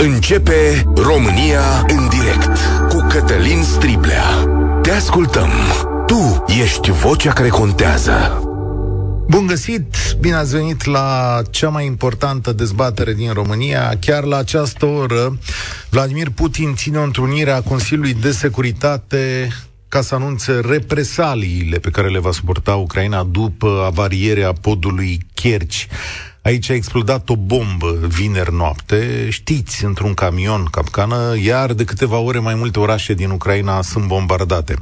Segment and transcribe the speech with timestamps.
[0.00, 2.58] Începe România în direct
[2.88, 4.24] cu Cătălin Striblea.
[4.82, 5.50] Te ascultăm.
[6.06, 8.42] Tu ești vocea care contează.
[9.28, 9.96] Bun găsit!
[10.20, 13.96] Bine ați venit la cea mai importantă dezbatere din România.
[14.00, 15.38] Chiar la această oră,
[15.90, 19.48] Vladimir Putin ține o întrunire a Consiliului de Securitate
[19.88, 25.76] ca să anunțe represaliile pe care le va suporta Ucraina după avarierea podului Kerch.
[26.48, 32.38] Aici a explodat o bombă vineri noapte, știți, într-un camion capcană, iar de câteva ore
[32.38, 34.74] mai multe orașe din Ucraina sunt bombardate.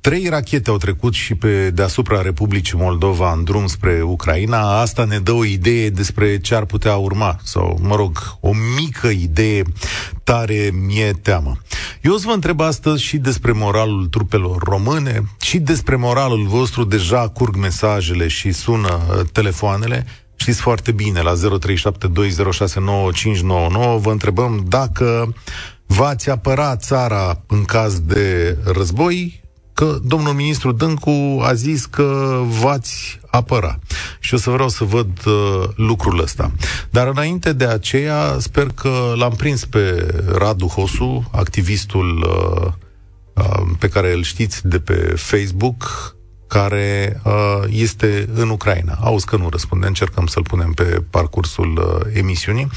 [0.00, 4.80] Trei rachete au trecut și pe deasupra Republicii Moldova în drum spre Ucraina.
[4.80, 9.08] Asta ne dă o idee despre ce ar putea urma, sau, mă rog, o mică
[9.08, 9.62] idee
[10.24, 11.56] tare mie teamă.
[12.00, 16.84] Eu o să vă întreb astăzi și despre moralul trupelor române și despre moralul vostru.
[16.84, 20.06] Deja curg mesajele și sună uh, telefoanele.
[20.36, 21.38] Știți foarte bine, la 0372069599
[23.98, 25.34] vă întrebăm dacă
[25.86, 29.44] v-ați apăra țara în caz de război,
[29.76, 33.78] că domnul ministru Dâncu a zis că v-ați apăra.
[34.20, 36.50] Și o să vreau să văd uh, lucrul ăsta.
[36.90, 42.72] Dar înainte de aceea, sper că l-am prins pe Radu Hosu, activistul uh,
[43.34, 46.15] uh, pe care îl știți de pe Facebook,
[46.46, 47.32] care uh,
[47.68, 48.98] este în Ucraina.
[49.00, 52.68] Auzi că nu răspunde, încercăm să-l punem pe parcursul uh, emisiunii,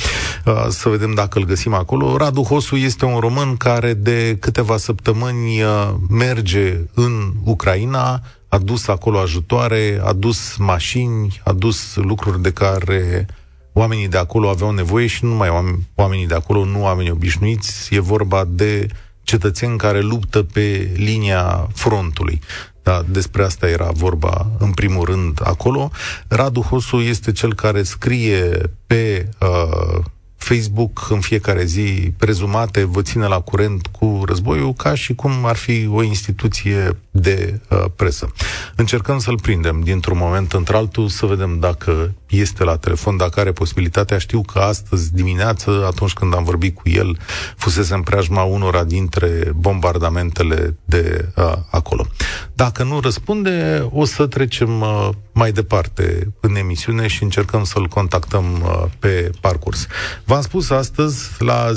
[0.45, 2.17] uh, să vedem dacă îl găsim acolo.
[2.17, 8.87] Radu Hosu este un român care de câteva săptămâni uh, merge în Ucraina, a dus
[8.87, 13.27] acolo ajutoare, a dus mașini, a dus lucruri de care
[13.73, 17.99] oamenii de acolo aveau nevoie și nu numai oamenii de acolo, nu oamenii obișnuiți, e
[17.99, 18.87] vorba de
[19.29, 22.39] cetățeni care luptă pe linia frontului.
[22.83, 25.91] Da, despre asta era vorba în primul rând acolo.
[26.27, 30.03] Radu Hosu este cel care scrie pe uh,
[30.39, 35.55] Facebook în fiecare zi prezumate vă ține la curent cu războiul ca și cum ar
[35.55, 38.31] fi o instituție de uh, presă.
[38.75, 44.17] Încercăm să-l prindem dintr-un moment într-altul să vedem dacă este la telefon, dacă are posibilitatea.
[44.17, 47.17] Știu că astăzi dimineață, atunci când am vorbit cu el,
[47.57, 52.07] fusese în preajma unora dintre bombardamentele de uh, acolo.
[52.53, 58.45] Dacă nu răspunde, o să trecem uh, mai departe în emisiune și încercăm să-l contactăm
[58.63, 59.87] uh, pe parcurs.
[60.29, 61.73] V-am spus astăzi la 0372069599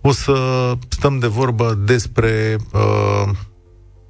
[0.00, 0.34] o să
[0.88, 3.28] stăm de vorbă despre uh,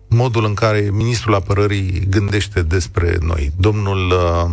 [0.08, 3.52] modul în care ministrul apărării gândește despre noi.
[3.58, 4.50] Domnul uh,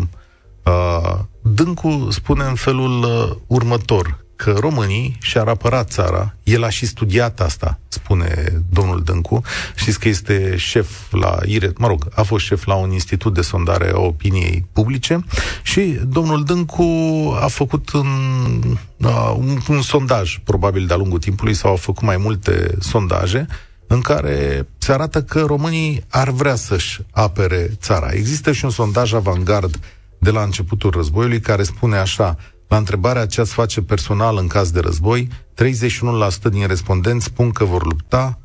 [0.66, 6.36] uh, Dâncu spune în felul uh, următor că românii și-ar apăra țara.
[6.44, 9.42] El a și studiat asta, spune domnul Dâncu.
[9.75, 13.42] Știți că este șef la IRE, mă rog, a fost șef la un institut de
[13.42, 15.25] sondare a opiniei publice
[15.64, 16.84] și domnul Dâncu
[17.42, 18.08] a făcut un,
[19.36, 23.46] un, un sondaj, probabil de-a lungul timpului, sau a făcut mai multe sondaje
[23.88, 28.12] în care se arată că românii ar vrea să-și apere țara.
[28.12, 29.80] Există și un sondaj avangard
[30.19, 34.72] de la începutul războiului care spune așa, la întrebarea ce ați face personal în caz
[34.72, 38.39] de război, 31% din respondenți spun că vor lupta,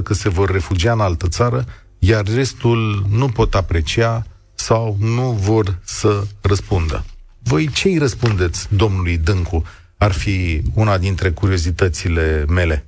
[0.00, 1.64] 18% că se vor refugia în altă țară,
[1.98, 7.04] iar restul nu pot aprecia sau nu vor să răspundă.
[7.42, 9.64] Voi ce îi răspundeți domnului Dâncu?
[9.96, 12.84] Ar fi una dintre curiozitățile mele.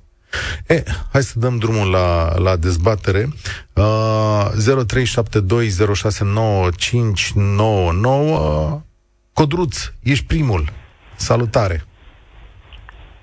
[0.67, 0.83] E,
[1.13, 3.29] hai să dăm drumul la, la dezbatere.
[3.73, 4.51] Uh,
[8.81, 8.92] 0372069599
[9.35, 10.65] Codruț, ești primul.
[11.15, 11.83] Salutare!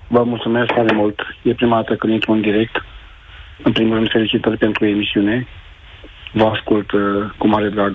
[0.08, 1.20] Vă mulțumesc foarte mult.
[1.42, 2.84] E prima dată când intru în direct.
[3.62, 5.46] În primul rând, felicitări pentru emisiune.
[6.32, 7.94] Vă ascult uh, cu mare drag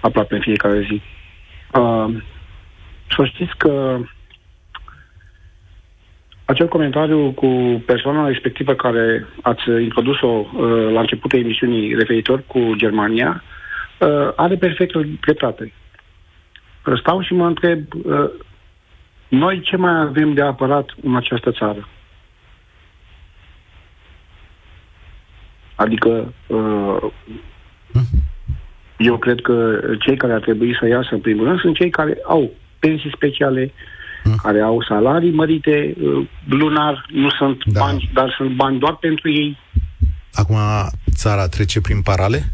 [0.00, 1.02] aproape în fiecare zi.
[1.72, 2.22] Uh,
[3.16, 3.98] să știți că
[6.44, 13.42] acel comentariu cu persoana respectivă care ați introdus-o uh, la începutul emisiunii referitor cu Germania
[13.98, 15.72] uh, are perfect dreptate
[16.94, 18.30] stau și mă întreb, uh,
[19.28, 21.88] noi ce mai avem de apărat în această țară?
[25.74, 27.12] Adică, uh,
[28.96, 32.18] eu cred că cei care ar trebui să iasă în primul rând sunt cei care
[32.24, 33.72] au pensii speciale,
[34.42, 37.80] care au salarii mărite uh, lunar, nu sunt da.
[37.80, 39.58] bani, dar sunt bani doar pentru ei.
[40.32, 40.56] Acum
[41.10, 42.52] țara trece prin parale?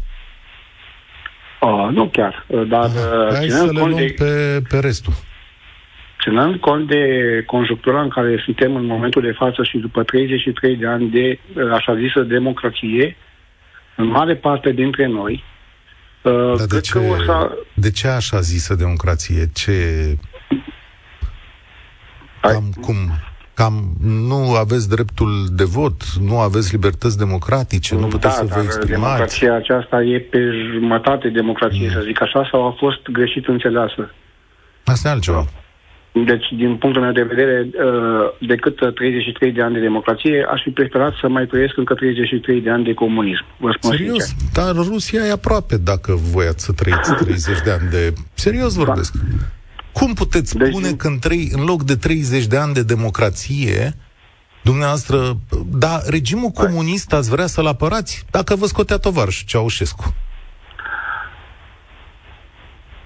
[1.63, 5.13] Uh, nu chiar, dar uh, Hai să le luăm de, pe, pe restul.
[6.21, 7.03] Ținând cont de
[7.45, 11.39] conjunctura în care suntem în momentul de față și după 33 de ani de
[11.73, 13.15] așa zisă democrație,
[13.95, 15.43] în mare parte dintre noi
[16.23, 17.57] Uh, Dar de ce, că o să...
[17.73, 19.49] de ce așa zisă democrație?
[19.53, 20.17] Ce...
[22.41, 22.95] Cam cum?
[23.53, 28.61] Cam nu aveți dreptul de vot, nu aveți libertăți democratice, nu puteți da, să vă
[28.61, 29.01] exprimați.
[29.01, 30.39] democrația aceasta e pe
[30.73, 31.93] jumătate democrație, mm.
[31.93, 34.11] să zic așa, sau a fost greșit înțeleasă?
[34.83, 35.45] Asta e altceva.
[36.13, 40.69] Deci, din punctul meu de vedere, uh, decât 33 de ani de democrație, aș fi
[40.69, 43.45] preferat să mai trăiesc încă 33 de ani de comunism.
[43.57, 44.23] Vă spun Serios?
[44.23, 44.47] Sincer.
[44.53, 48.13] Dar Rusia e aproape dacă voiați să trăiți 30 de ani de...
[48.33, 49.13] Serios vorbesc.
[49.13, 49.45] Da.
[49.93, 53.93] Cum puteți deci, spune că în, trei, în loc de 30 de ani de democrație,
[54.63, 55.37] dumneavoastră,
[55.71, 60.13] da, regimul comunist ați vrea să-l apărați dacă vă scotea tovarăș Ceaușescu?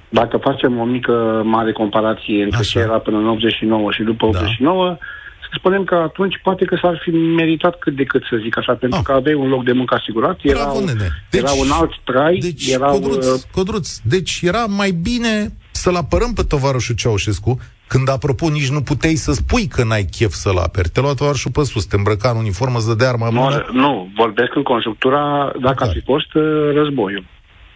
[0.09, 2.79] Dacă facem o mică mare comparație între Așa.
[2.79, 4.39] ce era până în 89 și după da.
[4.39, 4.97] 89,
[5.41, 8.73] să spunem că atunci poate că s-ar fi meritat cât de cât, să zic așa,
[8.73, 9.05] pentru ah.
[9.05, 12.37] că aveai un loc de muncă asigurat, era, Bravo, un, deci, era un alt trai.
[12.37, 13.41] Deci, era Codruț, uh...
[13.51, 19.15] Codruț, deci era mai bine să-l apărăm pe tovarășul Ceaușescu, când, apropo, nici nu puteai
[19.15, 20.89] să spui că n-ai chef să-l aperi.
[20.89, 24.55] Te lua tovarășul pe sus, te îmbrăca în uniformă, să dea arma nu, nu, vorbesc
[24.55, 26.43] în conjunctura dacă ar fi fost uh,
[26.73, 27.25] războiul.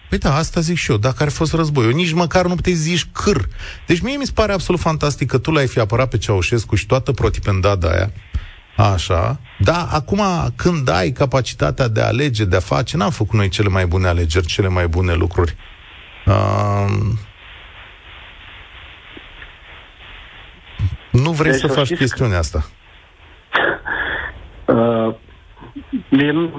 [0.09, 1.93] Păi da, asta zic și eu, dacă ar fi fost războiul.
[1.93, 3.47] Nici măcar nu puteți zici câr.
[3.87, 6.85] Deci mie mi se pare absolut fantastic că tu l-ai fi apărat pe Ceaușescu și
[6.85, 8.11] toată protipendada aia,
[8.75, 9.39] Așa.
[9.59, 10.21] Da, acum
[10.55, 14.07] când ai capacitatea de a alege, de a face, n-am făcut noi cele mai bune
[14.07, 15.55] alegeri, cele mai bune lucruri.
[16.25, 16.85] Uh,
[21.11, 22.39] nu vrei deci să faci chestiunea că...
[22.39, 22.65] asta.
[24.65, 25.15] Uh,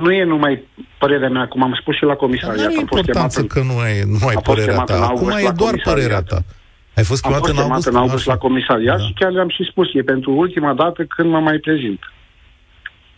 [0.01, 2.67] nu e numai părerea mea, cum am spus și la comisariat.
[2.67, 5.07] Nu e importanță că nu ai, nu ai părerea ta.
[5.07, 6.45] Acum e doar părerea ta.
[6.95, 7.87] Ai fost chemat, în august?
[7.87, 9.05] în august la comisariat da.
[9.05, 12.01] și chiar le-am și spus, e pentru ultima dată când mă mai prezint.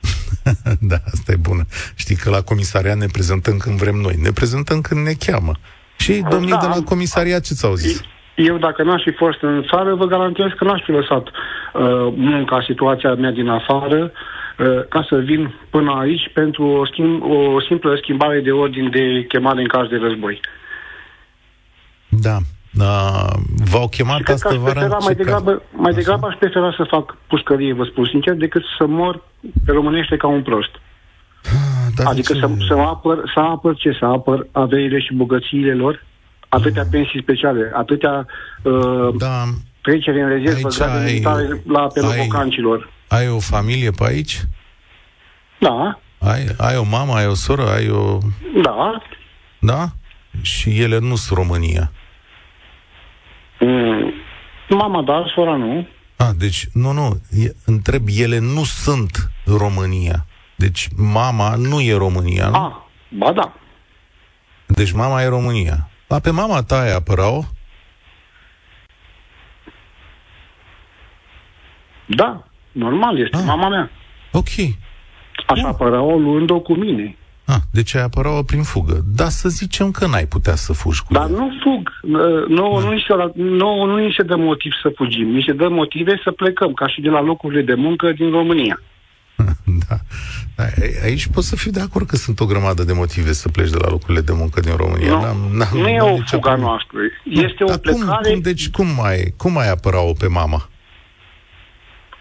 [0.91, 1.65] da, asta e bună.
[1.95, 4.15] Știi că la comisariat ne prezentăm când vrem noi.
[4.23, 5.53] Ne prezentăm când ne cheamă.
[5.97, 8.01] Și domnii da, de la comisariat ce ți-au zis?
[8.35, 12.63] Eu, dacă n-aș fi fost în țară, vă garantez că n-aș fi lăsat uh, munca,
[12.67, 14.13] situația mea din afară,
[14.59, 19.25] uh, ca să vin până aici pentru o, schimb, o simplă schimbare de ordin de
[19.29, 20.41] chemare în caz de război.
[22.09, 22.37] Da.
[22.81, 23.33] Uh,
[23.71, 24.99] v-au chemat asta vara?
[25.01, 29.23] Mai degrabă, mai degrabă aș prefera să fac pușcărie, vă spun sincer, decât să mor
[29.65, 30.71] pe românește ca un prost.
[31.45, 33.97] Ah, dar adică să, să, apăr, să apăr ce?
[33.99, 36.05] Să apăr averile și bogățiile lor?
[36.55, 38.27] Atâtea pensii speciale, atâtea
[38.63, 39.45] uh, da.
[39.83, 42.91] trecere în rezervă, grade militare la apelul ai, bocancilor.
[43.09, 44.41] Ai o familie pe aici?
[45.59, 46.01] Da.
[46.19, 48.19] Ai, ai o mamă, ai o soră, ai o...
[48.63, 49.03] Da.
[49.59, 49.89] Da?
[50.43, 51.93] Și ele nu sunt România.
[53.61, 54.13] Mm,
[54.69, 55.87] mama da, sora nu.
[56.17, 60.27] Ah, deci, nu, nu, e, întreb, ele nu sunt România.
[60.57, 62.57] Deci mama nu e România, nu?
[62.57, 62.73] Ah,
[63.09, 63.53] ba da.
[64.67, 65.89] Deci mama e România.
[66.15, 67.43] Dar pe mama ta ai apăra-o?
[72.07, 73.43] Da, normal, este ah.
[73.47, 73.91] mama mea.
[74.33, 74.49] Ok.
[75.47, 77.17] Aș apăra-o luând-o cu mine.
[77.45, 79.01] Ah, deci ai apăra-o prin fugă.
[79.17, 81.37] Dar să zicem că n-ai putea să fugi cu Dar ea.
[81.37, 81.93] nu fug.
[82.03, 85.29] Nu, nu, nu, ni se, nu, nu ni se dă motiv să fugim.
[85.29, 88.81] Ni se dă motive să plecăm, ca și de la locurile de muncă din România.
[89.89, 89.97] da.
[91.05, 93.79] Aici pot să fiu de acord că sunt o grămadă de motive să pleci de
[93.81, 95.09] la locurile de muncă din România.
[95.09, 96.99] Nu, n-am, n-am, nu e o fuga noastră.
[97.25, 98.23] Este o plecare...
[98.23, 100.69] Cum, cum, deci cum ai, cum ai apăra-o pe mama?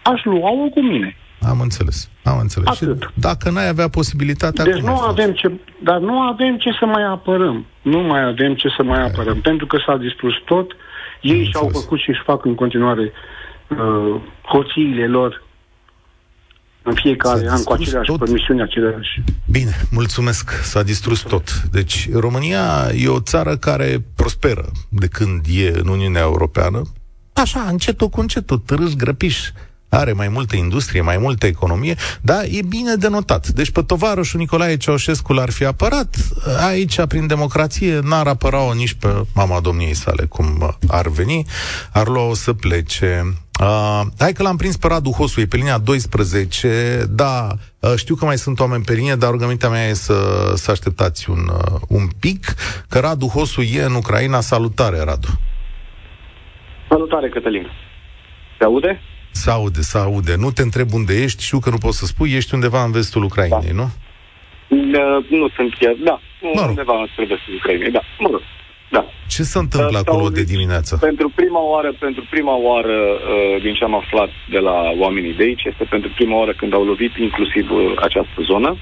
[0.02, 1.16] Aș lua-o cu mine.
[1.48, 2.10] Am înțeles.
[2.22, 2.68] Am înțeles.
[2.68, 3.02] Atât.
[3.02, 4.64] Și dacă n-ai avea posibilitatea...
[4.64, 5.52] Deci nu avem ce,
[5.82, 7.66] dar nu avem ce să mai apărăm.
[7.82, 9.10] Nu mai avem ce să mai okay.
[9.10, 9.40] apărăm.
[9.40, 10.72] Pentru că s-a distrus tot.
[11.20, 13.12] Ei și-au făcut și își fac în continuare
[13.68, 15.43] uh, hoțiile lor
[16.84, 18.18] în fiecare an cu aceleași tot.
[18.18, 19.22] permisiuni, aceleași.
[19.50, 21.62] Bine, mulțumesc, s-a distrus tot.
[21.70, 26.82] Deci România e o țară care prosperă de când e în Uniunea Europeană,
[27.32, 29.50] așa, încetul cu încetul, târâș, grăpiș,
[29.94, 33.48] are mai multă industrie, mai multă economie, dar e bine denotat.
[33.48, 36.16] Deci pe tovarășul Nicolae Ceaușescu l-ar fi apărat,
[36.68, 41.44] aici, prin democrație, n-ar apăra-o nici pe mama domniei sale, cum ar veni,
[41.92, 43.34] ar lua-o să plece.
[43.60, 47.48] Uh, hai că l-am prins pe Radu Hosu, e pe linia 12, da,
[47.80, 50.14] uh, știu că mai sunt oameni pe linie, dar rugămintea mea e să,
[50.54, 52.54] să așteptați un, uh, un pic,
[52.88, 54.40] că Radu Hosu e în Ucraina.
[54.40, 55.28] Salutare, Radu!
[56.88, 57.66] Salutare, Cătălin!
[58.58, 59.00] Se aude?
[59.42, 60.34] Se aude, se aude.
[60.44, 63.22] Nu te întreb unde ești, știu că nu poți să spui, ești undeva în vestul
[63.22, 63.78] Ucrainei, da.
[63.80, 63.86] nu?
[64.68, 66.20] Uh, nu sunt chiar, da.
[66.40, 66.68] Mă rog.
[66.68, 68.02] Undeva în vestul Ucrainei, da.
[68.18, 68.42] Mă rog.
[68.90, 69.04] Da.
[69.28, 70.96] Ce se întâmplă uh, acolo de dimineață?
[70.96, 75.42] Pentru prima oară, pentru prima oară uh, din ce am aflat de la oamenii de
[75.42, 78.76] aici, este pentru prima oară când au lovit inclusiv uh, această zonă.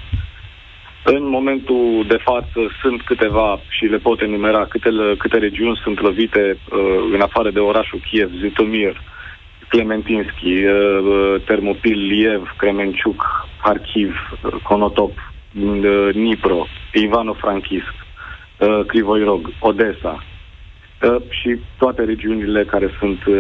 [1.04, 6.42] În momentul de față sunt câteva, și le pot enumera, câte, câte regiuni sunt lovite
[6.56, 6.78] uh,
[7.12, 9.00] în afară de orașul Kiev, Zitomir,
[9.73, 10.73] Clementinski, uh,
[11.05, 13.21] uh Termopil, Liev, Kremenciuc,
[13.62, 14.12] Kharkiv,
[14.45, 17.97] uh, Konotop, uh, Nipro, Ivano-Frankivsk,
[18.59, 20.14] uh, Krivoirog, Odessa,
[21.02, 23.35] uh, și toate regiunile care sunt uh,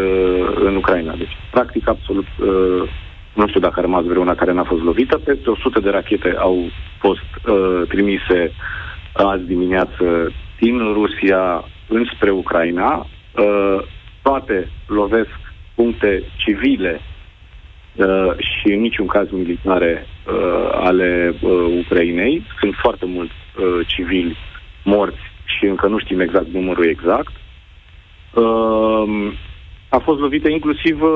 [0.54, 1.14] în Ucraina.
[1.14, 2.88] Deci, practic, absolut uh,
[3.34, 6.70] nu știu dacă a rămas vreuna care n-a fost lovită, peste 100 de rachete au
[6.98, 8.52] fost uh, trimise
[9.12, 13.06] azi dimineață din Rusia înspre Ucraina.
[13.36, 13.82] Uh,
[14.22, 15.41] toate lovesc
[15.74, 17.00] puncte civile
[17.96, 22.42] uh, și în niciun caz militare uh, ale uh, Ucrainei.
[22.58, 24.36] Sunt foarte mulți uh, civili
[24.84, 27.32] morți și încă nu știm exact numărul exact.
[28.34, 29.32] Uh,
[29.88, 31.10] a fost lovită inclusiv uh,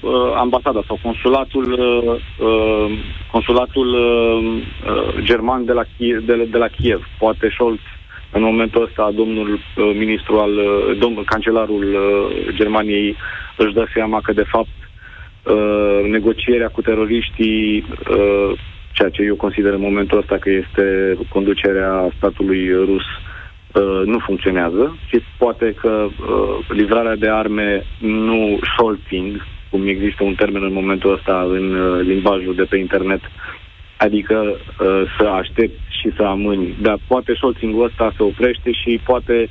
[0.00, 2.98] uh, ambasada sau consulatul uh, uh,
[3.30, 7.08] consulatul uh, uh, german de la, Kiev, de, de la Kiev.
[7.18, 7.78] Poate Scholz
[8.30, 13.16] în momentul ăsta domnul uh, ministru al uh, domnul cancelarul uh, Germaniei
[13.62, 14.76] își dă seama că de fapt
[15.42, 18.58] uh, negocierea cu teroriștii uh,
[18.92, 23.32] ceea ce eu consider în momentul ăsta că este conducerea statului rus uh,
[23.74, 30.34] uh, nu funcționează și poate că uh, livrarea de arme nu solting, cum există un
[30.34, 33.20] termen în momentul ăsta în uh, limbajul de pe internet,
[33.96, 39.48] adică uh, să aștepți și să amâni, dar poate solting-ul ăsta se oprește și poate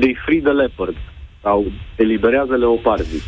[0.00, 0.96] they free the leopard
[1.42, 3.22] sau eliberează leopardii.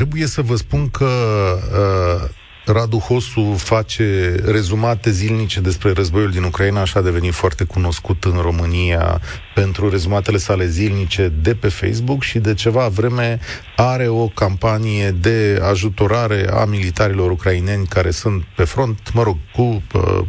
[0.00, 2.28] Trebuie să vă spun că uh,
[2.64, 8.38] Radu Hosu face rezumate zilnice despre războiul din Ucraina și a devenit foarte cunoscut în
[8.40, 9.20] România
[9.62, 13.38] pentru rezumatele sale zilnice de pe Facebook și de ceva vreme
[13.76, 19.62] are o campanie de ajutorare a militarilor ucraineni care sunt pe front, mă rog, cu
[19.62, 20.20] uh,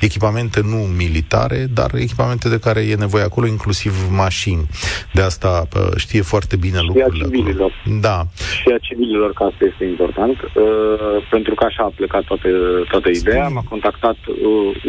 [0.00, 4.64] echipamente nu militare, dar echipamente de care e nevoie acolo, inclusiv mașini.
[5.12, 7.24] De asta uh, știe foarte bine și lucrurile.
[7.24, 7.72] A civililor.
[7.80, 8.00] Acolo.
[8.00, 8.18] Da.
[8.60, 12.48] Și a civililor, că asta este important, uh, pentru că așa a plecat toată,
[12.90, 13.48] toată ideea.
[13.48, 14.36] M-a contactat uh,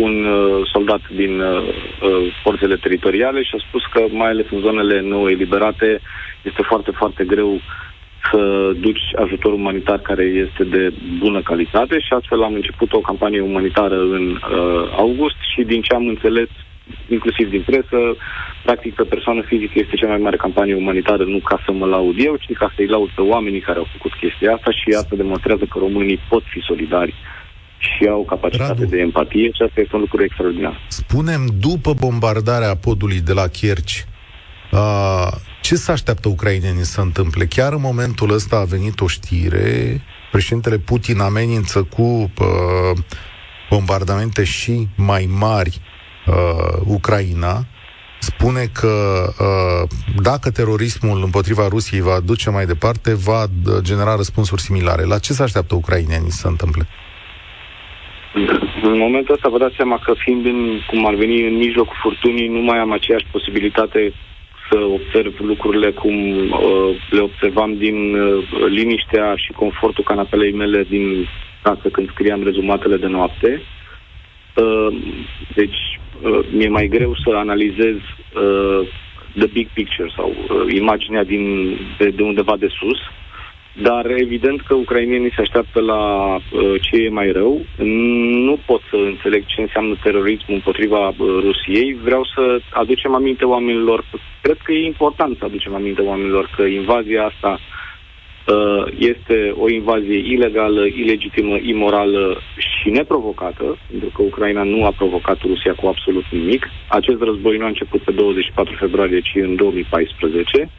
[0.06, 4.60] un uh, soldat din uh, uh, forțele teritoriale și a spus că, mai ales în
[4.60, 6.00] zonele nou eliberate,
[6.50, 7.52] este foarte, foarte greu
[8.32, 13.42] să duci ajutor umanitar care este de bună calitate și astfel am început o campanie
[13.42, 16.50] umanitară în uh, august și din ce am înțeles,
[17.10, 18.00] inclusiv din presă,
[18.64, 22.16] practic pe persoană fizică este cea mai mare campanie umanitară, nu ca să mă laud
[22.18, 25.66] eu, ci ca să-i laud pe oamenii care au făcut chestia asta și asta demonstrează
[25.70, 27.14] că românii pot fi solidari
[27.82, 30.86] și au capacitate Radu, de empatie și asta este un lucru extraordinar.
[30.88, 34.06] Spunem, după bombardarea podului de la Kerci,
[34.72, 35.28] uh,
[35.62, 37.46] ce se așteaptă ucrainenii să întâmple?
[37.46, 42.98] Chiar în momentul ăsta a venit o știre, președintele Putin amenință cu uh,
[43.70, 45.82] bombardamente și mai mari
[46.28, 47.66] uh, Ucraina,
[48.20, 49.90] spune că uh,
[50.22, 55.04] dacă terorismul împotriva Rusiei va duce mai departe, va uh, genera răspunsuri similare.
[55.04, 56.88] La ce se așteaptă ucrainenii să întâmple?
[58.92, 62.48] În momentul ăsta vă dați seama că fiind în, cum ar veni în mijlocul furtunii,
[62.48, 64.14] nu mai am aceeași posibilitate
[64.70, 66.16] să observ lucrurile cum
[66.50, 71.28] uh, le observam din uh, liniștea și confortul canapelei mele din
[71.62, 73.62] casă când scriam rezumatele de noapte.
[74.56, 74.96] Uh,
[75.56, 78.88] deci uh, mi-e mai greu să analizez uh,
[79.38, 83.00] the big picture sau uh, imaginea din, de, de undeva de sus.
[83.00, 83.21] Uh,
[83.74, 87.62] dar evident că ucrainienii se așteaptă la uh, ce e mai rău.
[88.46, 91.98] Nu pot să înțeleg ce înseamnă terorismul împotriva uh, Rusiei.
[92.04, 94.06] Vreau să aducem aminte oamenilor,
[94.42, 100.18] cred că e important să aducem aminte oamenilor că invazia asta uh, este o invazie
[100.18, 106.70] ilegală, ilegitimă, imorală și neprovocată, pentru că Ucraina nu a provocat Rusia cu absolut nimic.
[106.88, 110.70] Acest război nu a început pe 24 februarie, ci în 2014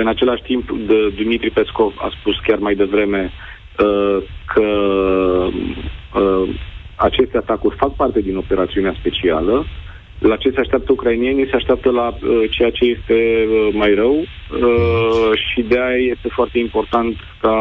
[0.00, 3.30] în același timp, de, Dimitri Pescov a spus chiar mai devreme
[3.78, 4.22] uh,
[4.54, 4.68] că
[6.20, 6.48] uh,
[6.96, 9.66] aceste atacuri fac parte din operațiunea specială.
[10.18, 11.48] La ce se așteaptă ucrainienii?
[11.48, 16.28] Se așteaptă la uh, ceea ce este uh, mai rău uh, și de aia este
[16.28, 17.56] foarte important ca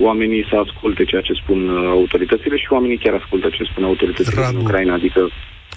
[0.00, 4.40] oamenii să asculte ceea ce spun uh, autoritățile și oamenii chiar ascultă ce spun autoritățile
[4.40, 4.56] Radu.
[4.56, 4.94] din Ucraina.
[4.94, 5.28] Adică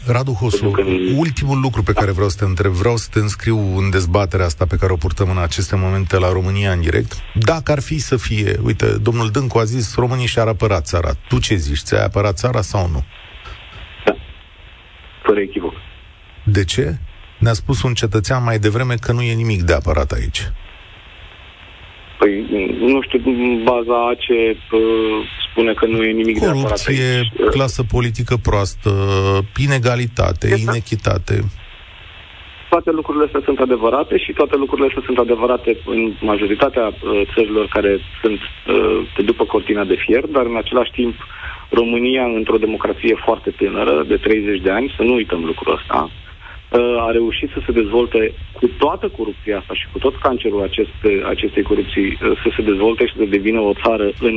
[0.07, 0.73] Radu Hosu,
[1.15, 4.65] ultimul lucru pe care vreau să te întreb, vreau să te înscriu în dezbaterea asta
[4.65, 7.13] pe care o purtăm în aceste momente la România în direct.
[7.33, 11.11] Dacă ar fi să fie, uite, domnul Dâncu a zis, românii și-ar apăra țara.
[11.27, 13.03] Tu ce zici, ți-ai apărat țara sau nu?
[14.05, 14.15] Da,
[15.23, 15.73] fără echivoc.
[16.43, 16.97] De ce?
[17.39, 20.51] Ne-a spus un cetățean mai devreme că nu e nimic de apărat aici.
[22.23, 22.45] Păi,
[22.79, 24.37] nu știu, în baza a ce
[24.71, 24.79] uh,
[25.49, 27.51] spune că nu e nimic Corupție, de aparat aici.
[27.55, 28.91] clasă politică proastă,
[29.65, 30.61] inegalitate, exact.
[30.61, 31.35] inechitate.
[32.69, 37.65] Toate lucrurile astea sunt adevărate și toate lucrurile astea sunt adevărate în majoritatea uh, țărilor
[37.67, 41.15] care sunt uh, după cortina de fier, dar în același timp
[41.69, 46.22] România, într-o democrație foarte tânără, de 30 de ani, să nu uităm lucrul ăsta, uh,
[47.07, 51.63] a reușit să se dezvolte cu toată corupția asta și cu tot cancerul aceste, acestei
[51.63, 54.35] corupții, uh, să se dezvolte și să devină o țară în,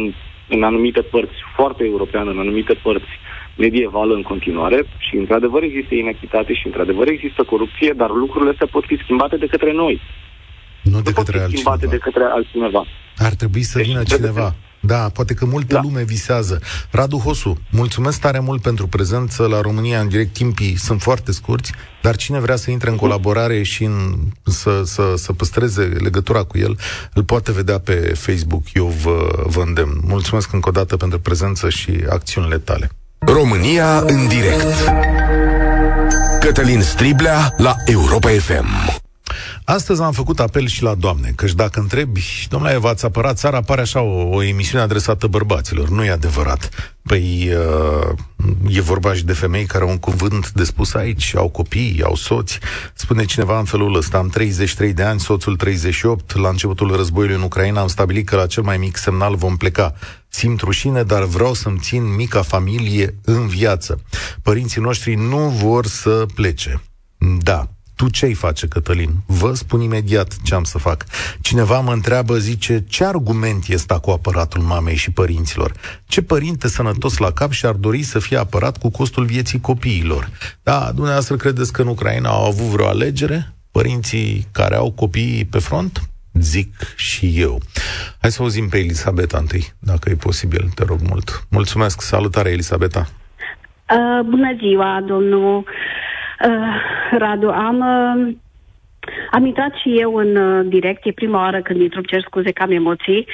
[0.48, 3.12] în anumite părți foarte europeană, în anumite părți
[3.56, 8.84] medievală în continuare și într-adevăr există inechitate și într-adevăr există corupție, dar lucrurile astea pot
[8.84, 10.00] fi schimbate de către noi.
[10.82, 11.48] Nu de către altcineva.
[11.48, 12.84] schimbate de către altcineva.
[13.16, 14.54] Ar trebui să deci, vină cineva.
[14.80, 15.80] Da, poate că multă da.
[15.82, 16.60] lume visează.
[16.90, 20.32] Radu Hosu, mulțumesc tare mult pentru prezență la România în direct.
[20.32, 25.14] Timpii sunt foarte scurți, dar cine vrea să intre în colaborare și în, să, să,
[25.16, 26.78] să păstreze legătura cu el,
[27.12, 28.62] îl poate vedea pe Facebook.
[28.72, 30.00] Eu vă, vă îndemn.
[30.04, 32.90] Mulțumesc încă o dată pentru prezență și acțiunile tale.
[33.18, 34.92] România în direct.
[36.40, 39.04] Cătălin Striblea la Europa FM.
[39.64, 43.80] Astăzi am făcut apel și la doamne, căci dacă întrebi, domnule, v-ați apărat țara, pare
[43.80, 45.88] așa o, o emisiune adresată bărbaților.
[45.88, 46.70] Nu e adevărat.
[47.02, 51.48] Păi uh, e vorba și de femei care au un cuvânt de spus aici, au
[51.48, 52.58] copii, au soți.
[52.94, 57.42] Spune cineva în felul ăsta, am 33 de ani, soțul 38, la începutul războiului în
[57.42, 59.94] Ucraina am stabilit că la cel mai mic semnal vom pleca.
[60.28, 64.00] Simt rușine, dar vreau să-mi țin mica familie în viață.
[64.42, 66.82] Părinții noștri nu vor să plece.
[67.18, 69.10] Da, tu ce-ai face, Cătălin?
[69.26, 71.04] Vă spun imediat ce am să fac.
[71.40, 75.72] Cineva mă întreabă, zice, ce argument este cu apăratul mamei și părinților?
[76.06, 80.30] Ce părinte sănătos la cap și-ar dori să fie apărat cu costul vieții copiilor?
[80.62, 83.54] Da, dumneavoastră credeți că în Ucraina au avut vreo alegere?
[83.70, 86.08] Părinții care au copii pe front?
[86.32, 87.60] Zic și eu.
[88.20, 91.46] Hai să auzim pe Elisabeta întâi, dacă e posibil, te rog mult.
[91.50, 93.08] Mulțumesc, salutare Elisabeta.
[93.90, 95.64] Uh, bună ziua, domnul
[96.44, 98.34] Uh, Radu, am, uh,
[99.30, 102.62] am intrat și eu în uh, direct, e prima oară când intru, cer scuze că
[102.62, 103.26] am emoții,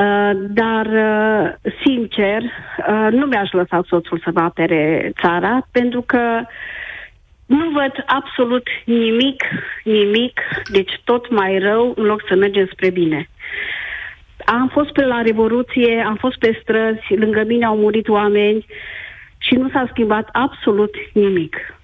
[0.00, 6.42] uh, dar, uh, sincer, uh, nu mi-aș lăsa soțul să mă apere țara, pentru că
[7.46, 9.44] nu văd absolut nimic,
[9.84, 10.40] nimic,
[10.72, 13.28] deci tot mai rău, în loc să mergem spre bine.
[14.44, 18.66] Am fost pe la Revoluție, am fost pe străzi, lângă mine au murit oameni
[19.38, 21.77] și nu s-a schimbat absolut nimic.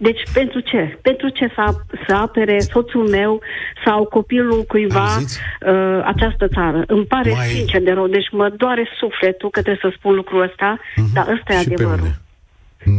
[0.00, 0.98] Deci pentru ce?
[1.02, 1.74] Pentru ce să,
[2.06, 3.40] să apere soțul meu
[3.84, 6.82] sau copilul cuiva uh, această țară?
[6.86, 7.46] Îmi pare mai...
[7.46, 11.12] sincer de rău, deci mă doare sufletul că trebuie să spun lucrul ăsta, uh-huh.
[11.12, 12.14] dar ăsta e adevărul.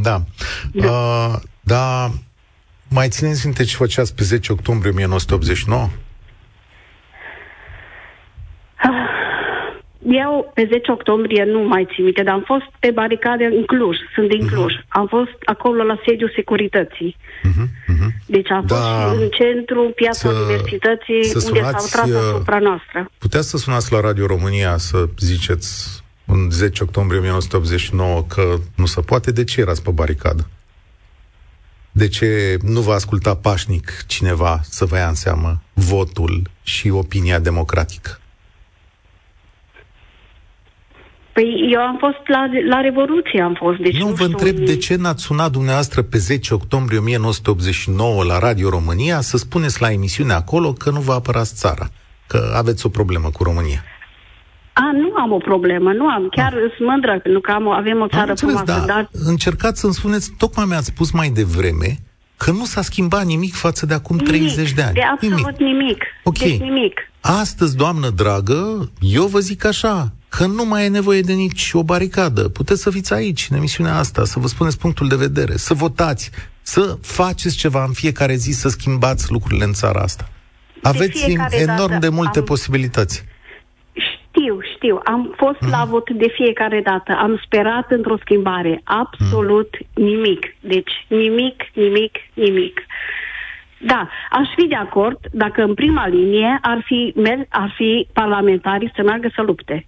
[0.03, 0.21] Da.
[0.73, 0.87] Da.
[0.87, 2.09] Uh, da.
[2.87, 5.89] Mai țineți minte ce făceați pe 10 octombrie 1989?
[10.07, 13.97] Eu, pe 10 octombrie, nu mai țin minte, dar am fost pe baricade în Cluj,
[14.13, 14.53] sunt din mhm.
[14.53, 14.73] Cluj.
[14.73, 14.87] Uh-huh.
[14.87, 17.15] Am fost acolo la sediul securității.
[17.19, 17.67] Uh-huh.
[17.93, 18.09] Uh-huh.
[18.25, 18.75] Deci am da.
[18.75, 23.11] fost în centru, în piața să, universității, să unde s-au tras uh, asupra noastră.
[23.17, 29.01] Puteți să sunați la Radio România să ziceți în 10 octombrie 1989 că nu se
[29.01, 29.31] poate?
[29.31, 30.47] De ce erați pe baricadă?
[31.91, 37.39] De ce nu va asculta pașnic cineva să vă ia în seamă votul și opinia
[37.39, 38.19] democratică?
[41.39, 43.77] Păi eu am fost la, la Revoluție, am fost.
[43.77, 48.39] Deci nu, nu vă întreb de ce n-ați sunat dumneavoastră pe 10 octombrie 1989 la
[48.39, 51.87] Radio România să spuneți la emisiune acolo că nu vă apărați țara,
[52.27, 53.83] că aveți o problemă cu România.
[54.73, 56.27] A, nu am o problemă, nu am.
[56.31, 56.73] Chiar ah.
[56.77, 58.93] sunt mândră, pentru că am, avem o țară înțeles, frumoasă, da.
[58.93, 59.09] dar...
[59.11, 61.97] Încercați să-mi spuneți, tocmai mi-ați spus mai devreme,
[62.37, 64.93] că nu s-a schimbat nimic față de acum nimic, 30 de ani.
[64.93, 65.79] De absolut nimic.
[65.79, 66.03] nimic.
[66.23, 66.37] Ok.
[66.37, 66.99] Deci nimic.
[67.21, 71.83] Astăzi, doamnă dragă, eu vă zic așa, că nu mai e nevoie de nici o
[71.83, 72.49] baricadă.
[72.49, 76.31] Puteți să fiți aici, în emisiunea asta, să vă spuneți punctul de vedere, să votați,
[76.61, 80.29] să faceți ceva în fiecare zi, să schimbați lucrurile în țara asta.
[80.81, 82.45] Aveți enorm de multe am...
[82.45, 83.25] posibilități.
[83.93, 84.99] Știu, știu.
[85.03, 85.69] Am fost mm.
[85.69, 85.89] la mhm.
[85.89, 87.11] vot de fiecare dată.
[87.11, 88.81] Am sperat într-o schimbare.
[88.83, 90.03] Absolut mm.
[90.03, 90.55] nimic.
[90.59, 92.79] Deci nimic, nimic, nimic.
[93.81, 97.13] Da, aș fi de acord dacă în prima linie ar fi,
[97.49, 99.85] ar fi parlamentarii să meargă să lupte.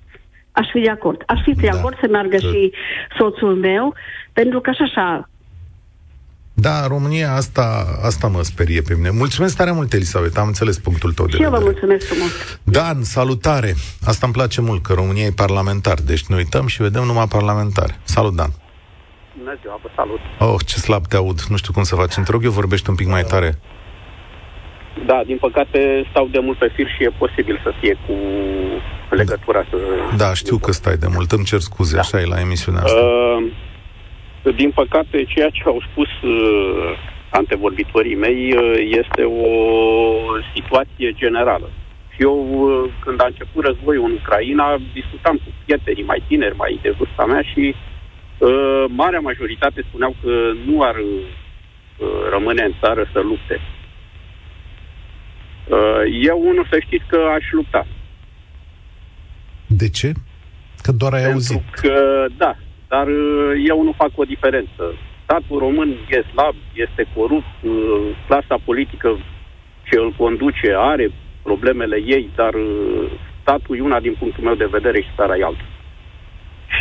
[0.52, 1.24] Aș fi de acord.
[1.28, 1.78] Aș fi de da.
[1.78, 2.48] acord să meargă da.
[2.48, 2.72] și
[3.18, 3.94] soțul meu,
[4.34, 5.30] pentru că așa așa,
[6.54, 9.10] da, România, asta, asta mă sperie pe mine.
[9.10, 12.60] Mulțumesc tare mult, Elisabeta, am înțeles punctul tău de Și eu vă mulțumesc frumos.
[12.64, 13.74] Dan, salutare!
[14.06, 17.94] Asta îmi place mult, că România e parlamentar, deci ne uităm și vedem numai parlamentare.
[18.04, 18.50] Salut, Dan!
[19.38, 20.20] Bună ziua, vă salut!
[20.40, 22.24] Oh, ce slab te aud, nu știu cum să facem.
[22.24, 23.60] Te rog eu, vorbești un pic mai tare.
[25.06, 28.14] Da, din păcate stau de mult pe fir și e posibil să fie cu
[29.16, 29.78] legătura să...
[30.18, 32.02] Da, știu că stai de mult, îmi cer scuze, da.
[32.02, 33.00] așa e la emisiunea asta.
[33.00, 36.98] Uh, din păcate, ceea ce au spus uh,
[37.30, 39.50] antevorbitorii mei uh, este o
[40.54, 41.70] situație generală.
[42.14, 46.80] Și eu, uh, când a început războiul în Ucraina, discutam cu prietenii mai tineri, mai
[46.82, 47.76] de vârsta mea și
[48.38, 50.32] uh, marea majoritate spuneau că
[50.66, 53.62] nu ar uh, rămâne în țară să lupte.
[55.68, 57.88] Uh, eu, unul, să știți că aș lupta.
[59.78, 60.12] De ce?
[60.82, 61.74] Că doar ai Pentru auzit.
[61.82, 62.56] că, da,
[62.88, 64.84] dar uh, eu nu fac o diferență.
[65.24, 67.72] Statul român e slab, este corupt, uh,
[68.28, 69.18] clasa politică
[69.84, 71.12] ce îl conduce are
[71.44, 75.44] problemele ei, dar uh, statul e una din punctul meu de vedere și țara e
[75.44, 75.66] alta.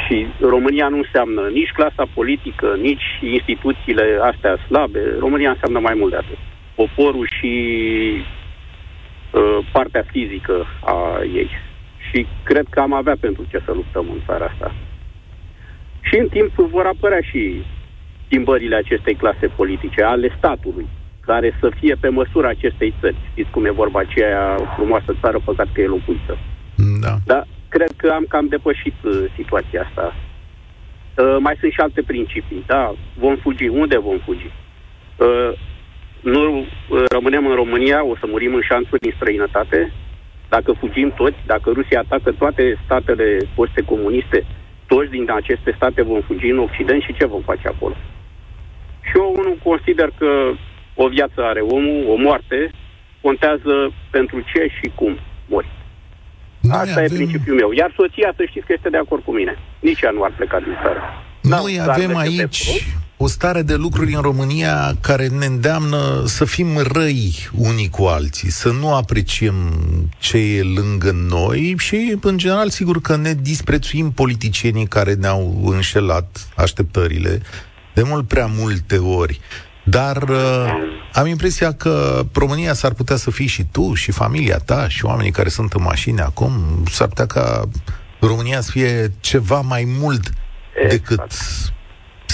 [0.07, 5.01] Și România nu înseamnă nici clasa politică, nici instituțiile astea slabe.
[5.19, 6.39] România înseamnă mai mult de atât.
[6.75, 7.53] Poporul și
[9.31, 11.51] uh, partea fizică a ei.
[12.11, 14.75] Și cred că am avea pentru ce să luptăm în țara asta.
[16.01, 17.63] Și în timp vor apărea și
[18.27, 20.87] schimbările acestei clase politice, ale statului,
[21.21, 23.17] care să fie pe măsura acestei țări.
[23.31, 26.39] Știți cum e vorba aceea frumoasă țară, păcat că e locuită.
[27.01, 27.17] Da.
[27.25, 30.15] Dar cred că am cam depășit uh, situația asta.
[31.17, 32.95] Uh, mai sunt și alte principii, da?
[33.19, 33.69] Vom fugi.
[33.69, 34.51] Unde vom fugi?
[35.17, 35.53] Uh,
[36.21, 39.93] nu uh, rămânem în România, o să murim în șanțuri din străinătate.
[40.55, 44.47] Dacă fugim toți, dacă Rusia atacă toate statele foste comuniste,
[44.87, 47.97] toți din aceste state vom fugi în Occident și ce vom face acolo?
[49.07, 50.31] Și eu unul consider că
[50.95, 52.71] o viață are omul, o moarte,
[53.21, 53.75] contează
[54.11, 55.71] pentru ce și cum mori.
[56.61, 57.05] Noi Asta avem...
[57.05, 57.71] e principiul meu.
[57.73, 59.59] Iar soția, să știți că este de acord cu mine.
[59.81, 61.01] Nici ea nu ar pleca din țară.
[61.43, 62.67] Noi da, avem aici
[63.23, 68.51] o stare de lucruri în România care ne îndeamnă să fim răi unii cu alții,
[68.51, 69.55] să nu apreciem
[70.19, 76.49] ce e lângă noi și, în general, sigur că ne disprețuim politicienii care ne-au înșelat
[76.57, 77.43] așteptările
[77.95, 79.41] de mult prea multe ori.
[79.85, 80.67] Dar uh,
[81.13, 85.33] am impresia că România s-ar putea să fii și tu, și familia ta, și oamenii
[85.33, 86.53] care sunt în mașini acum,
[86.91, 87.69] s-ar putea ca
[88.21, 90.31] România să fie ceva mai mult
[90.89, 91.33] exact.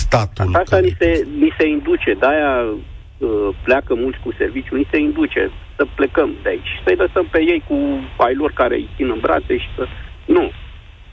[0.06, 0.54] Decât statul.
[0.54, 0.86] Asta care...
[0.86, 5.86] ni, se, ni se induce, de-aia uh, pleacă mulți cu serviciu, ni se induce să
[5.94, 7.76] plecăm de aici, să-i lăsăm pe ei cu
[8.24, 9.86] ai lor care îi țin în brațe și să...
[10.26, 10.50] Nu,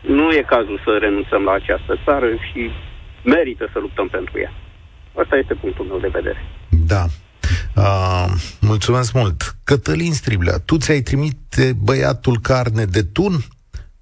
[0.02, 2.62] nu e cazul să renunțăm la această țară și
[3.24, 4.54] merită să luptăm pentru ea.
[5.22, 6.42] Asta este punctul meu de vedere.
[6.70, 7.04] Da.
[7.76, 9.56] Uh, mulțumesc mult.
[9.64, 13.34] Cătălin Striblea, tu ți-ai trimite băiatul carne de tun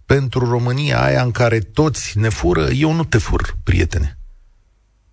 [0.05, 2.67] pentru România aia în care toți ne fură?
[2.73, 4.20] Eu nu te fur, prietene.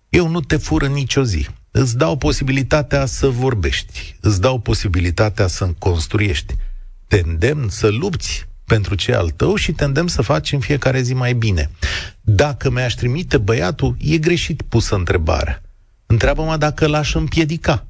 [0.09, 1.47] Eu nu te fur în nicio zi.
[1.71, 6.55] Îți dau posibilitatea să vorbești, îți dau posibilitatea să construiești.
[7.07, 11.01] Te îndemn să lupți pentru ce al tău și te îndemn să faci în fiecare
[11.01, 11.69] zi mai bine.
[12.21, 15.61] Dacă mi-aș trimite băiatul, e greșit pusă întrebarea.
[16.05, 17.85] Întreabă-mă dacă l-aș împiedica.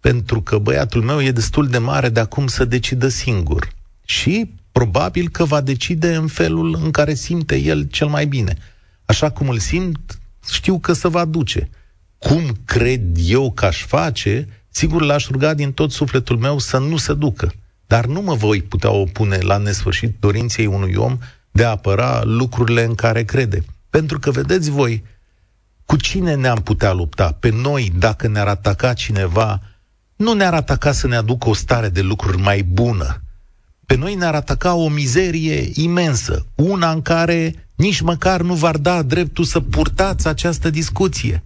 [0.00, 3.72] Pentru că băiatul meu e destul de mare de acum să decidă singur.
[4.04, 8.56] Și probabil că va decide în felul în care simte el cel mai bine.
[9.04, 10.18] Așa cum îl simt,
[10.50, 11.70] știu că se va duce.
[12.18, 16.96] Cum cred eu că aș face, sigur l-aș ruga din tot sufletul meu să nu
[16.96, 17.52] se ducă.
[17.86, 21.18] Dar nu mă voi putea opune la nesfârșit dorinței unui om
[21.50, 23.64] de a apăra lucrurile în care crede.
[23.90, 25.04] Pentru că, vedeți voi,
[25.86, 27.36] cu cine ne-am putea lupta?
[27.40, 29.60] Pe noi, dacă ne-ar ataca cineva,
[30.16, 33.20] nu ne-ar ataca să ne aducă o stare de lucruri mai bună.
[33.86, 39.02] Pe noi ne-ar ataca o mizerie imensă, una în care nici măcar nu v-ar da
[39.02, 41.44] dreptul să purtați această discuție.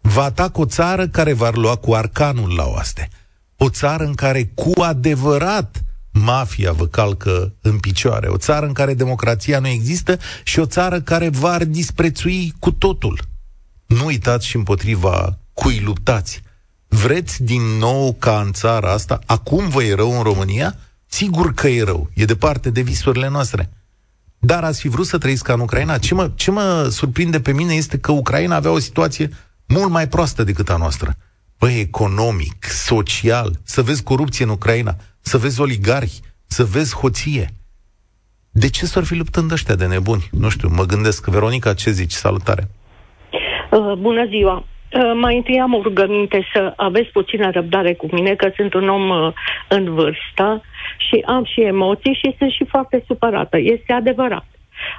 [0.00, 3.08] Vă atac o țară care v-ar lua cu arcanul la oaste.
[3.56, 8.28] O țară în care cu adevărat mafia vă calcă în picioare.
[8.28, 13.20] O țară în care democrația nu există și o țară care v-ar disprețui cu totul.
[13.86, 16.42] Nu uitați și împotriva cui luptați.
[16.88, 20.76] Vreți din nou ca în țara asta, acum vă e rău în România?
[21.06, 23.70] Sigur că e rău, e departe de visurile noastre.
[24.38, 25.98] Dar ați fi vrut să trăiți ca în Ucraina?
[25.98, 29.30] Ce mă, ce mă surprinde pe mine este că Ucraina avea o situație
[29.68, 31.14] mult mai proastă decât a noastră.
[31.58, 37.50] Păi, economic, social, să vezi corupție în Ucraina, să vezi oligarhi, să vezi hoție.
[38.50, 40.28] De ce s-ar fi luptând ăștia de nebuni?
[40.30, 41.26] Nu știu, mă gândesc.
[41.26, 42.12] Veronica, ce zici?
[42.12, 42.68] Salutare!
[43.70, 44.64] Uh, bună ziua!
[44.96, 48.88] Uh, mai întâi am o rugăminte să aveți puțină răbdare cu mine, că sunt un
[48.88, 49.32] om uh,
[49.68, 50.62] în vârstă
[50.96, 53.58] și am și emoții și sunt și foarte supărată.
[53.58, 54.44] Este adevărat.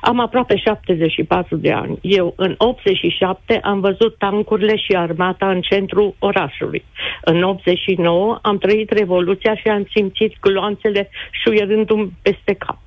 [0.01, 1.97] Am aproape 74 de ani.
[2.01, 6.83] Eu, în 87, am văzut tancurile și armata în centrul orașului.
[7.21, 12.77] În 89 am trăit revoluția și am simțit gloanțele șuierându-mi peste cap.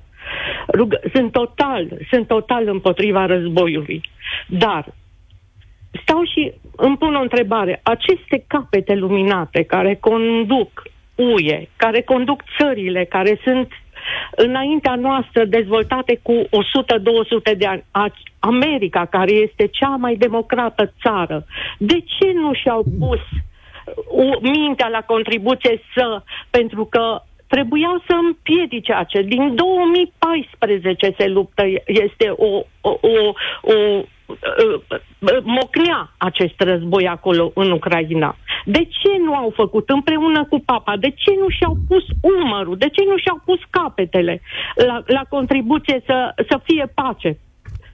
[0.77, 4.01] Rug- sunt total, sunt total împotriva războiului.
[4.47, 4.85] Dar
[6.01, 7.79] stau și îmi pun o întrebare.
[7.83, 10.83] Aceste capete luminate care conduc
[11.15, 13.67] UE, care conduc țările, care sunt
[14.35, 17.83] înaintea noastră dezvoltate cu 100-200 de ani,
[18.39, 21.45] America, care este cea mai democrată țară,
[21.77, 23.19] de ce nu și-au pus
[24.41, 29.25] mintea la contribuție să, pentru că trebuiau să împiedice acest.
[29.27, 33.75] Din 2014 se luptă, este o, o, o, o
[35.43, 38.35] mocnea acest război acolo în Ucraina.
[38.65, 40.97] De ce nu au făcut împreună cu papa?
[40.97, 42.77] De ce nu și-au pus umărul?
[42.77, 44.41] De ce nu și-au pus capetele
[44.87, 47.37] la, la contribuție să, să fie pace?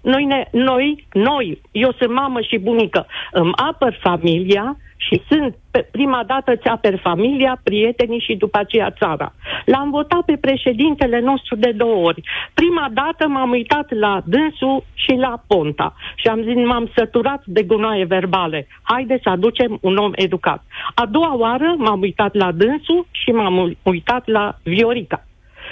[0.01, 5.87] Noi, ne, noi, noi, eu sunt mamă și bunică, îmi apăr familia, și sunt, pe
[5.91, 9.33] prima dată ți aper familia, prietenii și după aceea țara.
[9.65, 12.21] L-am votat pe președintele nostru de două ori.
[12.53, 17.63] Prima dată m-am uitat la dânsul și la Ponta și am zis, m-am săturat de
[17.63, 18.67] gunoaie verbale.
[18.81, 20.63] Haide să aducem un om educat.
[20.95, 25.26] A doua oară m-am uitat la dânsul și m-am uitat la Viorica.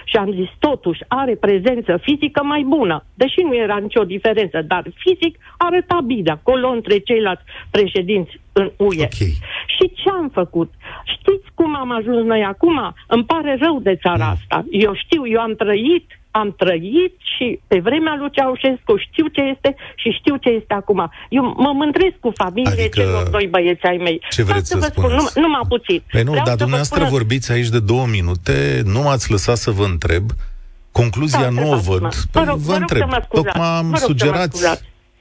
[0.06, 4.84] Și am zis, totuși, are prezență fizică mai bună, deși nu era nicio diferență, dar
[4.96, 9.08] fizic arăta bine acolo între ceilalți președinți în UE.
[9.14, 9.34] Okay.
[9.76, 10.74] Și ce am făcut?
[11.18, 12.94] Știți cum am ajuns noi acum?
[13.08, 14.32] Îmi pare rău de țara mm.
[14.32, 14.66] asta.
[14.70, 16.06] Eu știu, eu am trăit
[16.42, 21.12] am trăit și pe vremea lui Ceaușescu știu ce este și știu ce este acum.
[21.30, 24.22] Eu mă mândresc cu familie adică celor doi băieți ai mei.
[24.30, 25.12] Ce vreți să, să spun?
[25.12, 26.04] Nu, nu m-a puțin.
[26.12, 27.18] Păi nu, Vreau dar dumneavoastră spun...
[27.18, 30.26] vorbiți aici de două minute, nu m-ați lăsat să vă întreb.
[30.92, 32.16] Concluzia da, nu o văd.
[32.32, 33.10] Păi vă, rog, vă, vă întreb.
[33.30, 34.52] Tocmai am sugerat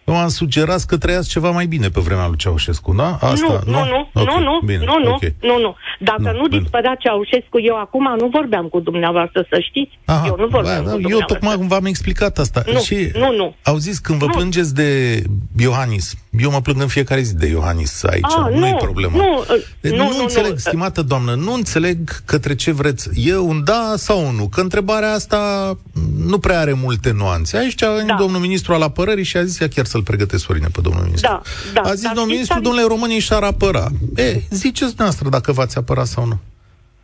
[0.05, 3.19] nu am sugerat că trăiați ceva mai bine pe vremea lui Ceaușescu, da?
[3.21, 5.35] Asta, nu, nu, nu, okay, nu, nu, bine, nu, nu, okay.
[5.41, 5.77] nu, nu.
[5.99, 9.99] Dacă nu, nu dispărea Ceaușescu, eu acum nu vorbeam cu dumneavoastră, să știți.
[10.05, 12.63] Aha, eu nu vorbeam ba, cu Eu tocmai v-am explicat asta.
[12.73, 13.55] Nu, și nu, nu.
[13.65, 14.33] Au zis, când vă nu.
[14.33, 15.23] plângeți de
[15.59, 19.17] Iohannis, eu mă plâng în fiecare zi de Iohannis aici, ah, nu, nu e problemă.
[19.17, 19.45] Nu,
[19.81, 20.57] deci nu, nu, nu înțeleg, nu.
[20.57, 23.09] stimată doamnă, nu înțeleg către ce vreți.
[23.29, 24.49] E un da sau un nu?
[24.49, 25.73] Că întrebarea asta
[26.17, 27.57] nu prea are multe nuanțe.
[27.57, 28.15] Aici a venit da.
[28.15, 31.31] domnul ministru al apărării și a zis, ia chiar să-l pregătesc, Sorine, pe domnul ministru.
[31.31, 31.41] Da,
[31.83, 31.89] da.
[31.89, 33.87] A zis domnul ministru, domnule, românii și-ar apăra.
[34.17, 36.39] E, ziceți noastră dacă v-ați apăra sau nu.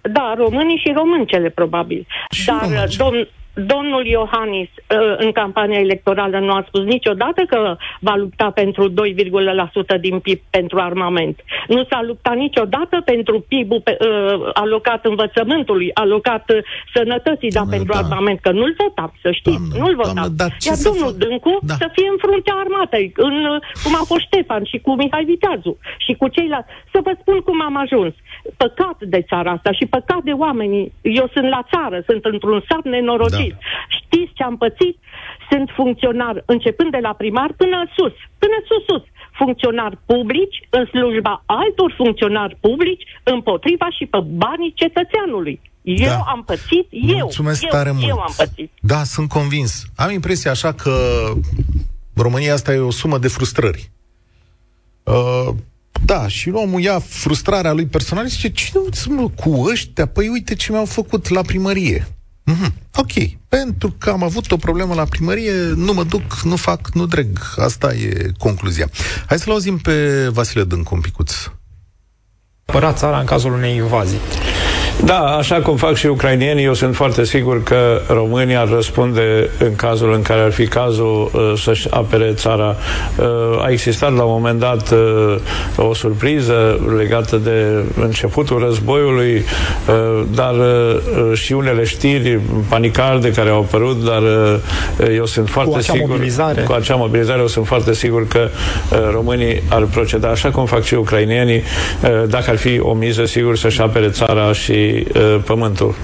[0.01, 2.07] Da, românii și româncele, probabil.
[2.31, 8.15] Și Dar, domn, Domnul Iohannis uh, în campania electorală nu a spus niciodată că va
[8.17, 11.41] lupta pentru 2,1% din PIB pentru armament.
[11.69, 16.59] Nu s-a luptat niciodată pentru PIB-ul uh, alocat învățământului, alocat uh,
[16.95, 17.99] sănătății, dar pentru da.
[17.99, 20.15] armament, că nu-l votam, să știți, doamne, nu-l votam.
[20.15, 21.75] Doamne, Iar domnul Dâncu da.
[21.75, 23.35] să fie în fruntea armatei, în,
[23.83, 26.69] cum a fost Ștefan și cu Mihai Viteazu și cu ceilalți.
[26.93, 28.15] Să vă spun cum am ajuns.
[28.57, 30.93] Păcat de țara asta și păcat de oamenii.
[31.03, 33.31] Eu sunt la țară, sunt într-un sat nenorocit.
[33.31, 33.57] Da pățit.
[33.99, 34.97] Știți ce am pățit?
[35.51, 39.05] Sunt funcționar începând de la primar până sus, până sus, sus.
[39.33, 45.61] Funcționari publici în slujba altor funcționari publici împotriva și pe banii cetățeanului.
[45.83, 46.25] Eu da.
[46.27, 47.19] am pățit, eu.
[47.19, 48.09] Mulțumesc eu, tare mult.
[48.09, 48.71] Eu am pățit.
[48.81, 49.85] Da, sunt convins.
[49.97, 50.93] Am impresia așa că
[52.15, 53.91] România asta e o sumă de frustrări.
[55.03, 55.49] Uh,
[56.05, 60.07] da, și omul ia frustrarea lui personală și zice, cine mă cu ăștia?
[60.07, 62.07] Păi uite ce mi-au făcut la primărie.
[62.51, 62.73] Mm-hmm.
[62.95, 63.13] Ok.
[63.49, 67.39] Pentru că am avut o problemă la primărie, nu mă duc, nu fac, nu dreg.
[67.57, 68.91] Asta e concluzia.
[69.27, 71.33] Hai să-l auzim pe Vasile Dâncu un picuț.
[72.65, 74.19] Apăra țara în cazul unei invazii.
[75.05, 79.75] Da, așa cum fac și ucrainienii, eu sunt foarte sigur că România ar răspunde în
[79.77, 82.77] cazul în care ar fi cazul uh, să-și apere țara.
[83.19, 90.25] Uh, a existat la un moment dat uh, o surpriză legată de începutul războiului, uh,
[90.35, 95.77] dar uh, și unele știri panicarde care au apărut, dar uh, eu sunt foarte cu
[95.77, 96.63] acea sigur mobilizare.
[96.63, 100.83] cu acea mobilizare, eu sunt foarte sigur că uh, românii ar proceda așa cum fac
[100.83, 101.63] și ucrainienii,
[102.03, 105.95] uh, dacă ar fi o miză, sigur să-și apere țara și uh, pământul.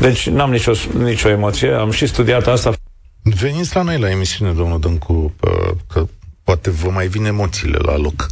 [0.00, 2.72] Deci n-am nicio, nicio emoție, am și studiat asta.
[3.22, 5.34] Veniți la noi la emisiune, domnul Dâncu,
[5.92, 6.06] că
[6.44, 8.26] poate vă mai vin emoțiile la loc.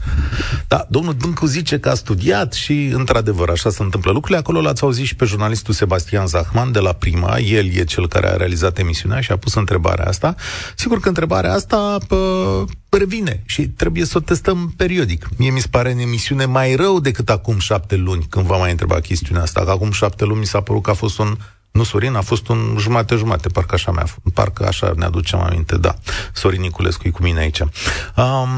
[0.68, 4.38] Da, domnul Dâncu zice că a studiat și, într-adevăr, așa se întâmplă lucrurile.
[4.38, 7.38] Acolo l-ați auzit și pe jurnalistul Sebastian Zahman de la Prima.
[7.38, 10.35] El e cel care a realizat emisiunea și a pus întrebarea asta.
[10.77, 15.29] Sigur că întrebarea asta pă, revine și trebuie să o testăm periodic.
[15.37, 18.70] Mie mi se pare în emisiune mai rău decât acum șapte luni, când v-am mai
[18.70, 19.64] întrebat chestiunea asta.
[19.64, 21.37] Că acum șapte luni mi s-a părut că a fost un
[21.72, 24.04] nu, Sorin, a fost un jumate-jumate, parcă așa, mi-a,
[24.35, 25.92] parcă așa ne aducem aminte, da.
[26.33, 27.61] Sorin Niculescu e cu mine aici.
[27.61, 28.52] Um,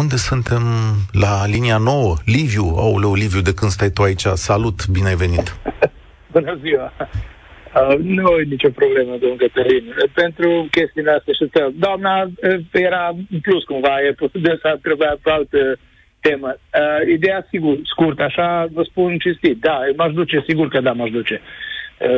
[0.00, 0.62] unde suntem?
[1.12, 2.16] La linia nouă.
[2.24, 4.26] Liviu, auleu, Liviu, de când stai tu aici?
[4.48, 5.46] Salut, bine ai venit!
[6.34, 6.92] Bună ziua!
[7.00, 9.84] Uh, nu e nicio problemă, domnul Cătălin.
[10.14, 11.70] Pentru chestiile astea și să...
[11.74, 15.78] Doamna uh, era în plus cumva, e de să trebuia pe altă
[16.20, 16.50] temă.
[16.56, 19.60] Uh, ideea, sigur, scurt, așa vă spun cinstit.
[19.60, 21.40] Da, m-aș duce, sigur că da, m-aș duce.
[21.42, 21.73] Uh,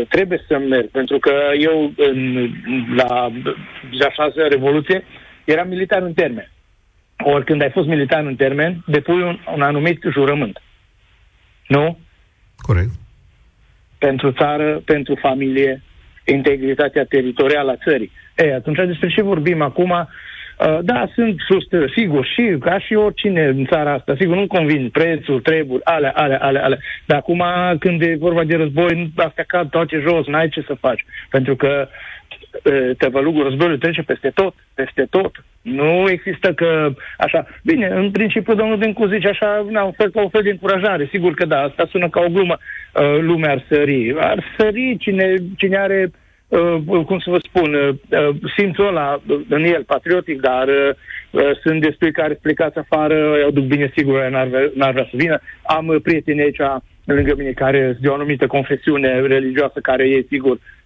[0.09, 2.51] trebuie să merg, pentru că eu în,
[2.97, 3.33] la a
[3.91, 5.05] șasea revoluție
[5.45, 6.51] eram militar în termen.
[7.19, 10.63] Ori când ai fost militar în termen, depui un, un anumit jurământ.
[11.67, 11.99] Nu?
[12.57, 12.91] Corect.
[13.99, 15.83] Pentru țară, pentru familie,
[16.25, 18.13] integritatea teritorială a țării.
[18.37, 20.09] Ei, atunci despre ce vorbim acum?
[20.59, 24.89] Uh, da, sunt frustrări, sigur, și ca și oricine în țara asta, sigur, nu convin
[24.89, 26.81] prețul, treburi, ale, ale, ale, ale.
[27.07, 27.45] Dar acum,
[27.79, 31.05] când e vorba de război, astea cad toate jos, n-ai ce să faci.
[31.31, 35.45] Pentru că uh, tăvălugul războiului trece peste tot, peste tot.
[35.63, 36.89] Nu există că
[37.19, 37.47] așa.
[37.65, 41.09] Bine, în principiu, domnul Dencu zice așa, na, un fel ca un fel de încurajare.
[41.11, 42.59] Sigur că da, asta sună ca o glumă.
[42.59, 44.15] Uh, lumea ar sări.
[44.19, 46.25] Ar sări cine, cine are uh,
[47.07, 50.91] cum să vă spun, uh, uh simțul ăla în el, patriotic, dar uh,
[51.31, 55.41] uh, sunt destui care plecați afară, eu duc bine sigur, n-ar, n-ar vrea să vină.
[55.63, 56.61] Am uh, prieteni aici
[57.05, 60.59] lângă mine care sunt de o anumită confesiune religioasă care e sigur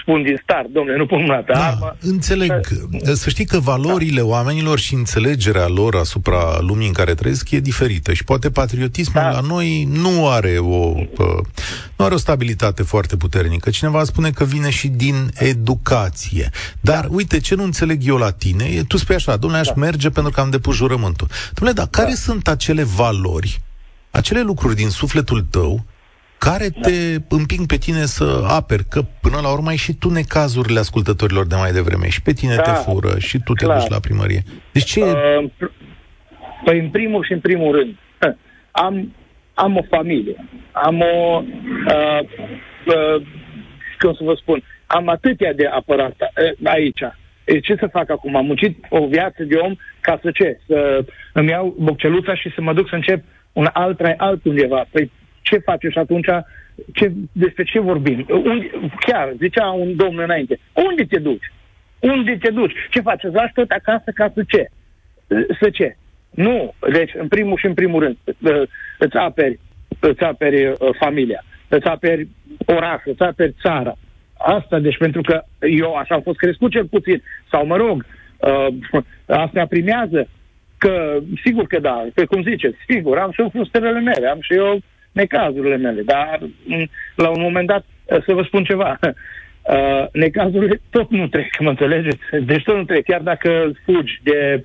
[0.00, 1.96] spun din start, domnule, nu pun mâna pe da, armă.
[2.00, 2.52] Înțeleg.
[3.02, 4.26] Să știi că valorile da.
[4.26, 9.30] oamenilor și înțelegerea lor asupra lumii în care trăiesc e diferită și poate patriotismul da.
[9.30, 10.94] la noi nu are o
[11.96, 13.70] nu are o stabilitate foarte puternică.
[13.70, 16.50] Cineva spune că vine și din educație.
[16.80, 17.08] Dar, da.
[17.10, 19.74] uite, ce nu înțeleg eu la tine, tu spui așa, domnule, aș da.
[19.76, 21.28] merge pentru că am depus jurământul.
[21.54, 22.14] Domnule, dar care da.
[22.14, 23.60] sunt acele valori,
[24.10, 25.84] acele lucruri din sufletul tău
[26.48, 26.96] care te
[27.28, 28.26] împing pe tine să
[28.58, 32.32] aperi, că până la urmă ai și tu necazurile ascultătorilor de mai devreme, și pe
[32.32, 33.78] tine da, te fură, și tu te clar.
[33.78, 34.42] duci la primărie.
[34.72, 35.44] Deci ce uh,
[36.64, 37.92] Păi în primul și în primul rând,
[38.86, 39.14] am,
[39.54, 40.36] am o familie,
[40.72, 41.42] am o,
[41.86, 42.20] uh,
[42.86, 43.22] uh,
[43.98, 47.02] cum să vă spun, am atâtea de apărat uh, aici.
[47.44, 48.36] E, ce să fac acum?
[48.36, 50.60] Am muncit o viață de om ca să ce?
[50.66, 54.84] Să îmi iau bocceluța și să mă duc să încep un alt trai altundeva.
[54.90, 55.10] Păi
[55.42, 56.26] ce face și atunci
[56.94, 58.26] ce, despre ce vorbim?
[58.28, 58.70] Unde,
[59.06, 61.52] chiar, zicea un domn înainte, unde te duci?
[62.00, 62.72] Unde te duci?
[62.90, 63.24] Ce faci?
[63.24, 64.66] Îți lași tot acasă ca să ce?
[65.60, 65.96] Să ce?
[66.30, 66.74] Nu.
[66.92, 68.16] Deci, în primul și în primul rând,
[68.98, 69.58] îți aperi,
[70.00, 72.28] îți aperi uh, familia, îți aperi
[72.66, 73.94] orașul, îți aperi țara.
[74.36, 78.06] Asta, deci, pentru că eu așa am fost crescut cel puțin, sau mă rog,
[78.38, 80.28] uh, asta primează
[80.78, 84.54] că, sigur că da, pe cum ziceți, sigur, am și eu frustrările mele, am și
[84.54, 84.80] eu
[85.12, 86.02] necazurile mele.
[86.02, 91.26] Dar mm, la un moment dat, eh, să vă spun ceva, uh, necazurile tot nu
[91.26, 92.18] trec, mă înțelegeți?
[92.44, 94.64] Deci tot nu trec, chiar dacă fugi de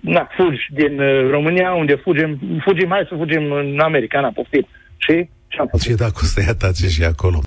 [0.00, 4.66] na, fugi din uh, România, unde fugim, fugim, hai să fugim în America, na, poftim.
[4.96, 5.80] Și ce-am făcut?
[5.80, 7.40] Ce dacă o să ia tace și acolo.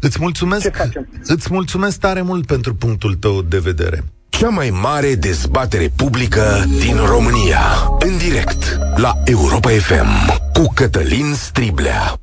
[0.00, 0.76] Îți mulțumesc,
[1.22, 3.98] îți mulțumesc tare mult pentru punctul tău de vedere.
[4.38, 7.60] Cea mai mare dezbatere publică din România.
[7.98, 12.16] În direct la Europa FM cu Cătălin Striblea.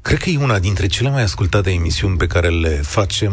[0.00, 3.32] Cred că e una dintre cele mai ascultate emisiuni pe care le facem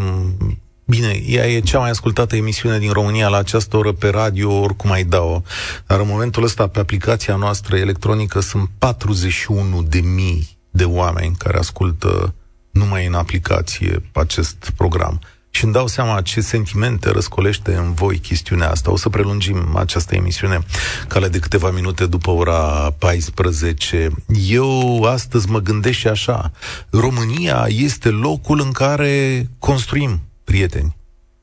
[0.85, 4.91] Bine, ea e cea mai ascultată emisiune din România la această oră pe radio, oricum
[4.91, 5.41] ai da-o.
[5.87, 11.57] Dar în momentul ăsta, pe aplicația noastră electronică, sunt 41 de mii de oameni care
[11.57, 12.33] ascultă
[12.71, 18.69] numai în aplicație acest program și îmi dau seama ce sentimente răscolește în voi chestiunea
[18.69, 18.91] asta.
[18.91, 20.59] O să prelungim această emisiune
[21.07, 24.09] cale de câteva minute după ora 14.
[24.47, 26.51] Eu astăzi mă gândesc și așa.
[26.89, 30.97] România este locul în care construim prieteni.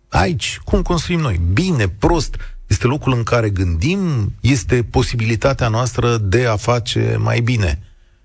[0.08, 1.40] Aici, cum construim noi?
[1.52, 7.80] Bine, prost, este locul în care gândim, este posibilitatea noastră de a face mai bine.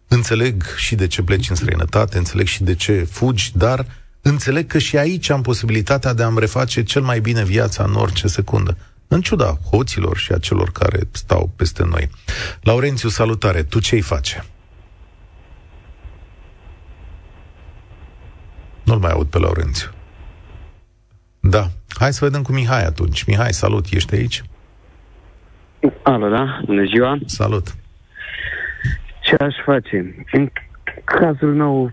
[0.07, 3.85] Înțeleg și de ce pleci în străinătate, înțeleg și de ce fugi, dar
[4.21, 8.27] înțeleg că și aici am posibilitatea de a-mi reface cel mai bine viața în orice
[8.27, 8.77] secundă.
[9.07, 12.10] În ciuda hoților și a celor care stau peste noi.
[12.62, 13.63] Laurențiu, salutare!
[13.63, 14.45] Tu ce-i face?
[18.84, 19.89] Nu-l mai aud pe Laurențiu.
[21.39, 21.67] Da.
[21.89, 23.23] Hai să vedem cu Mihai atunci.
[23.23, 24.43] Mihai, salut, ești aici?
[26.03, 26.62] Alo, da?
[26.65, 27.17] Bună ziua!
[27.25, 27.75] Salut!
[29.21, 30.26] Ce aș face?
[30.32, 30.49] În
[31.03, 31.91] cazul meu,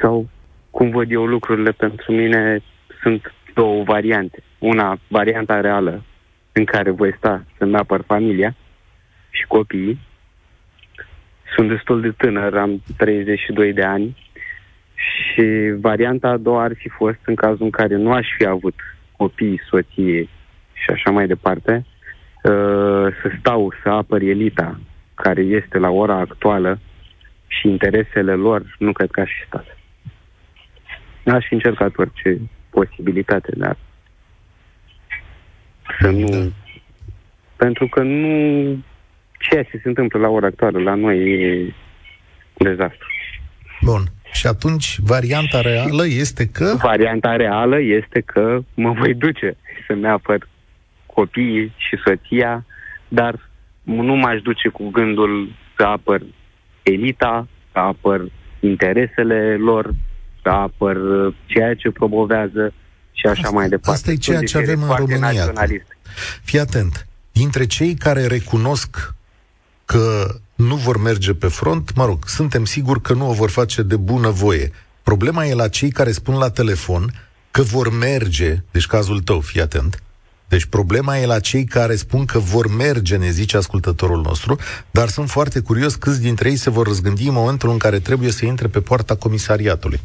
[0.00, 0.28] sau
[0.76, 2.60] cum văd eu lucrurile pentru mine,
[3.02, 4.42] sunt două variante.
[4.58, 6.02] Una, varianta reală,
[6.52, 8.54] în care voi sta să-mi apăr familia
[9.30, 9.98] și copiii.
[11.54, 14.16] Sunt destul de tânăr, am 32 de ani
[14.94, 15.44] și
[15.80, 18.74] varianta a doua ar fi fost în cazul în care nu aș fi avut
[19.16, 20.22] copii, soție
[20.72, 21.84] și așa mai departe,
[22.42, 24.80] uh, să stau să apăr elita
[25.14, 26.78] care este la ora actuală
[27.46, 29.75] și interesele lor, nu cred că aș fi stat.
[31.34, 33.76] Aș fi încercat orice posibilitate, dar
[36.00, 36.28] să nu...
[36.28, 36.52] Da.
[37.56, 38.28] Pentru că nu...
[39.38, 41.74] Ceea ce se întâmplă la ora actuală la noi e
[42.54, 43.06] un dezastru.
[43.82, 44.02] Bun.
[44.32, 46.74] Și atunci varianta reală este că...
[46.82, 49.56] Varianta reală este că mă voi duce
[49.86, 50.48] să-mi apăr
[51.06, 52.64] copiii și soția,
[53.08, 53.50] dar
[53.82, 56.22] nu m-aș duce cu gândul să apăr
[56.82, 58.24] elita, să apăr
[58.60, 59.94] interesele lor,
[60.46, 60.96] să apăr
[61.46, 62.72] ceea ce promovează
[63.12, 63.90] și așa asta, mai departe.
[63.90, 65.52] Asta e ceea ce avem în România.
[66.42, 67.06] Fii atent.
[67.32, 69.14] Dintre cei care recunosc
[69.84, 73.82] că nu vor merge pe front, mă rog, suntem siguri că nu o vor face
[73.82, 74.72] de bună voie.
[75.02, 77.12] Problema e la cei care spun la telefon
[77.50, 80.02] că vor merge, deci cazul tău, fii atent,
[80.48, 84.58] deci problema e la cei care spun că vor merge, ne zice ascultătorul nostru,
[84.90, 88.30] dar sunt foarte curios câți dintre ei se vor răzgândi în momentul în care trebuie
[88.30, 90.00] să intre pe poarta comisariatului.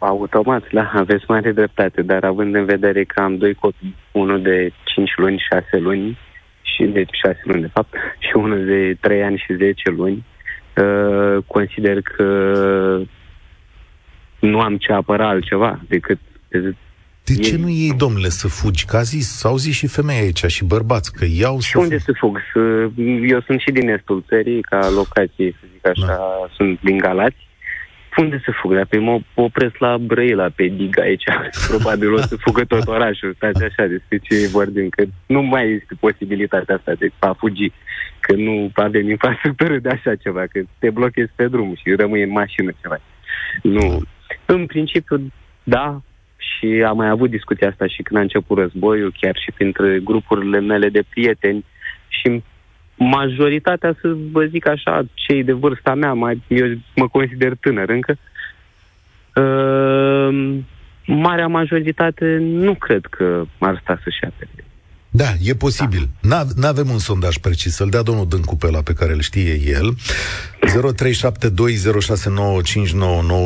[0.00, 4.72] Automat, da, aveți mare dreptate, dar având în vedere că am doi copii, unul de
[4.84, 6.18] 5 luni, 6 luni,
[6.62, 7.94] și de 6 luni de fapt,
[8.26, 10.24] și unul de 3 ani și 10 luni,
[10.76, 12.24] uh, consider că
[14.40, 16.18] nu am ce apăra altceva decât
[17.24, 18.84] de ce nu iei, domnule, să fugi?
[18.84, 21.98] Că a zis, s-au zis și femei aici, și bărbați, că iau și să unde
[21.98, 22.04] fug.
[22.04, 22.38] să fug?
[23.26, 26.20] Eu sunt și din estul țării, ca locație, să zic așa, da.
[26.56, 27.48] sunt din Galați.
[28.16, 28.74] Unde să fug?
[28.74, 31.24] Dacă mă opresc la Brăila, pe Diga aici,
[31.68, 33.34] probabil o să fugă tot orașul.
[33.34, 37.72] Stați așa despre ce vorbim, că nu mai este posibilitatea asta de a fugi,
[38.20, 42.30] că nu avem infrastructură de așa ceva, că te blochezi pe drum și rămâi în
[42.30, 43.00] mașină ceva.
[43.62, 44.02] Nu.
[44.46, 45.32] În principiu,
[45.62, 46.00] da,
[46.36, 50.60] și am mai avut discuția asta și când a început războiul, chiar și printre grupurile
[50.60, 51.64] mele de prieteni
[52.08, 52.42] și
[53.04, 58.18] majoritatea, să vă zic așa, cei de vârsta mea, mai, eu mă consider tânăr încă,
[59.34, 60.58] uh,
[61.06, 64.64] marea majoritate nu cred că ar sta să-și apere
[65.12, 66.08] da, e posibil.
[66.20, 66.44] Da.
[66.56, 69.60] Nu avem un sondaj precis, să-l dea domnul Dâncu pe la pe care îl știe
[69.66, 69.94] el.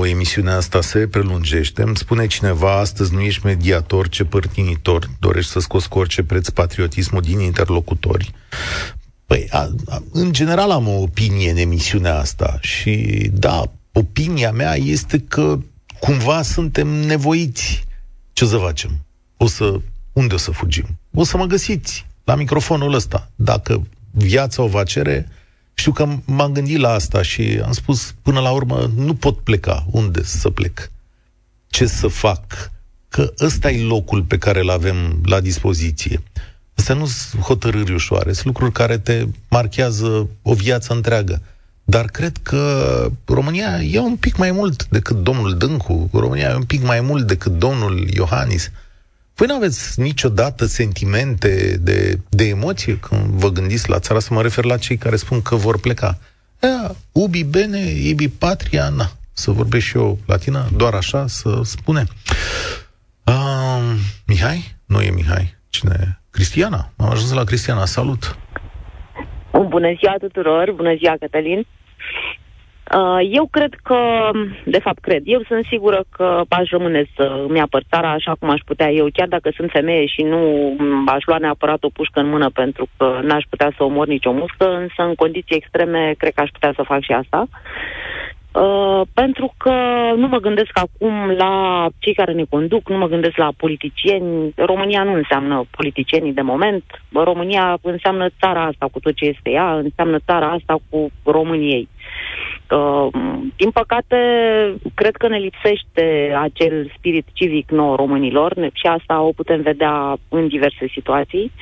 [0.07, 1.83] 0372069599, emisiunea asta se prelungește.
[1.83, 6.49] Îmi spune cineva, astăzi nu ești mediator, ce părtinitor, dorești să scoți cu orice preț
[6.49, 8.31] patriotismul din interlocutori.
[9.27, 14.75] Păi, a, a, în general am o opinie în emisiunea asta și, da, opinia mea
[14.75, 15.59] este că
[16.01, 17.85] cumva suntem nevoiți.
[18.33, 19.05] Ce să facem?
[19.37, 19.81] O să
[20.13, 20.87] unde o să fugim?
[21.15, 23.31] O să mă găsiți la microfonul ăsta.
[23.35, 25.29] Dacă viața o va cere,
[25.75, 29.87] știu că m-am gândit la asta și am spus, până la urmă, nu pot pleca.
[29.91, 30.91] Unde să plec?
[31.67, 32.73] Ce să fac?
[33.09, 36.23] Că ăsta e locul pe care îl avem la dispoziție.
[36.75, 41.43] Astea nu sunt hotărâri ușoare, sunt lucruri care te marchează o viață întreagă.
[41.85, 46.65] Dar cred că România e un pic mai mult decât domnul Dâncu, România e un
[46.65, 48.71] pic mai mult decât domnul Iohannis.
[49.35, 54.43] Voi nu aveți niciodată sentimente de, de emoție când vă gândiți la țara, să mă
[54.43, 56.19] refer la cei care spun că vor pleca.
[56.61, 59.13] Ea, ubi bene, ibi patria, na.
[59.33, 62.07] Să vorbesc și eu latina, doar așa să spune.
[63.25, 63.95] Uh,
[64.27, 64.77] Mihai?
[64.85, 65.57] Nu e Mihai.
[65.69, 66.21] Cine?
[66.35, 66.81] Cristiana.
[66.97, 67.85] Am ajuns la Cristiana.
[67.85, 68.39] Salut!
[69.69, 70.73] Bună ziua tuturor!
[70.73, 71.67] Bună ziua, Cătălin!
[72.95, 73.99] Uh, eu cred că,
[74.65, 78.51] de fapt cred, eu sunt sigură că aș rămâne să îmi apăr țara așa cum
[78.51, 80.41] aș putea eu, chiar dacă sunt femeie și nu
[81.07, 84.77] aș lua neapărat o pușcă în mână pentru că n-aș putea să omor nicio muscă,
[84.77, 87.49] însă în condiții extreme cred că aș putea să fac și asta.
[87.51, 88.04] Uh,
[89.15, 89.73] pentru că
[90.17, 94.53] nu mă gândesc acum la cei care ne conduc, nu mă gândesc la politicieni.
[94.57, 96.85] România nu înseamnă politicienii de moment.
[97.13, 101.89] România înseamnă țara asta cu tot ce este ea, înseamnă țara asta cu României.
[101.91, 102.54] Uh,
[103.57, 104.17] din păcate,
[104.95, 110.49] cred că ne lipsește acel spirit civic nou românilor și asta o putem vedea în
[110.49, 111.53] diverse situații.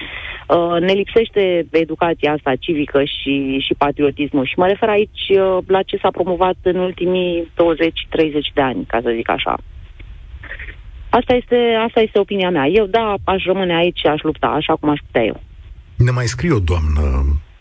[0.49, 5.83] Uh, ne lipsește educația asta civică și, și patriotismul și mă refer aici uh, la
[5.83, 7.53] ce s-a promovat în ultimii 20-30
[8.55, 9.59] de ani, ca să zic așa.
[11.11, 12.67] Asta este, asta este opinia mea.
[12.67, 15.41] Eu, da, aș rămâne aici și aș lupta, așa cum aș putea eu.
[15.97, 17.03] Ne mai scrie o doamnă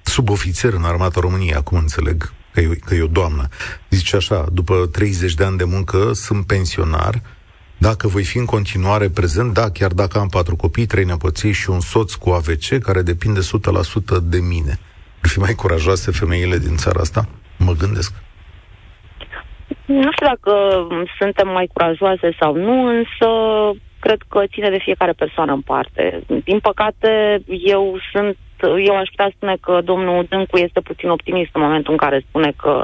[0.02, 3.48] subofițer în Armata României, acum înțeleg, că e, că e o doamnă.
[3.90, 7.22] Zice așa, după 30 de ani de muncă, sunt pensionar,
[7.88, 11.70] dacă voi fi în continuare prezent, da, chiar dacă am patru copii, trei nepoții și
[11.70, 13.44] un soț cu AVC, care depinde 100%
[14.24, 14.80] de mine.
[15.22, 17.22] Ar fi mai curajoase femeile din țara asta?
[17.58, 18.14] Mă gândesc.
[19.86, 20.54] Nu știu dacă
[21.20, 23.30] suntem mai curajoase sau nu, însă
[24.00, 26.24] cred că ține de fiecare persoană în parte.
[26.44, 28.38] Din păcate, eu sunt
[28.68, 32.54] eu aș putea spune că domnul Dâncu este puțin optimist în momentul în care spune
[32.58, 32.84] că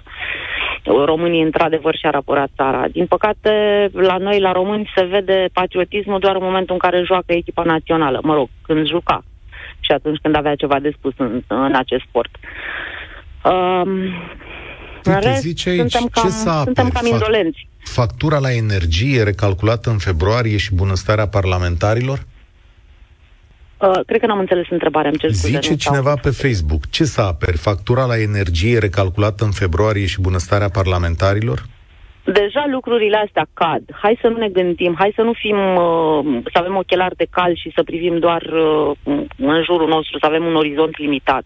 [0.83, 2.87] românii într-adevăr și-ar apăra țara.
[2.87, 3.51] Din păcate,
[3.93, 8.19] la noi, la români, se vede patriotismul doar în momentul în care joacă echipa națională.
[8.23, 9.23] Mă rog, când juca
[9.79, 12.31] și atunci când avea ceva de spus în, în acest sport.
[13.43, 13.89] Um,
[15.03, 17.67] în rest, zice aici, suntem cam, ce suntem cam indolenți.
[17.83, 22.19] Factura la energie recalculată în februarie și bunăstarea parlamentarilor?
[23.77, 25.09] Uh, cred că n-am înțeles întrebarea.
[25.09, 27.57] Îmi cer Zice cineva pe Facebook, ce să aperi?
[27.57, 31.65] Factura la energie recalculată în februarie și bunăstarea parlamentarilor?
[32.23, 33.83] Deja lucrurile astea cad.
[34.01, 37.55] Hai să nu ne gândim, hai să nu fim, uh, să avem ochelari de cal
[37.55, 38.91] și să privim doar uh,
[39.37, 41.43] în jurul nostru, să avem un orizont limitat.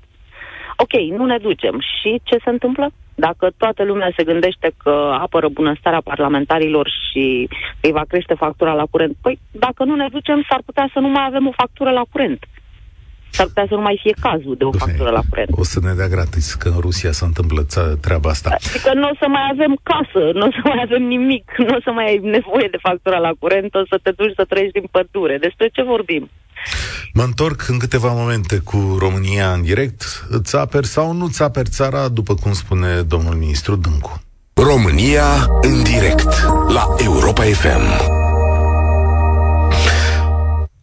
[0.77, 1.79] Ok, nu ne ducem.
[1.79, 2.91] Și ce se întâmplă?
[3.16, 7.49] Dacă toată lumea se gândește că apără bunăstarea parlamentarilor și
[7.82, 11.07] îi va crește factura la curent, păi dacă nu ne ducem, s-ar putea să nu
[11.07, 12.43] mai avem o factură la curent.
[13.30, 15.49] S-ar putea să nu mai fie cazul de o factură la curent.
[15.51, 17.62] O să ne dea gratis că în Rusia se întâmplă
[18.01, 18.49] treaba asta.
[18.49, 21.82] Adică nu o să mai avem casă, nu o să mai avem nimic, nu o
[21.84, 24.88] să mai ai nevoie de factura la curent, o să te duci să trăiești din
[24.91, 25.38] pădure.
[25.38, 26.30] Despre ce vorbim?
[27.14, 30.26] Mă întorc în câteva momente cu România în direct.
[30.30, 34.22] Îți aperi sau nu ți aperi țara, după cum spune domnul ministru Dâncu.
[34.53, 36.30] România în direct
[36.68, 38.20] la Europa FM.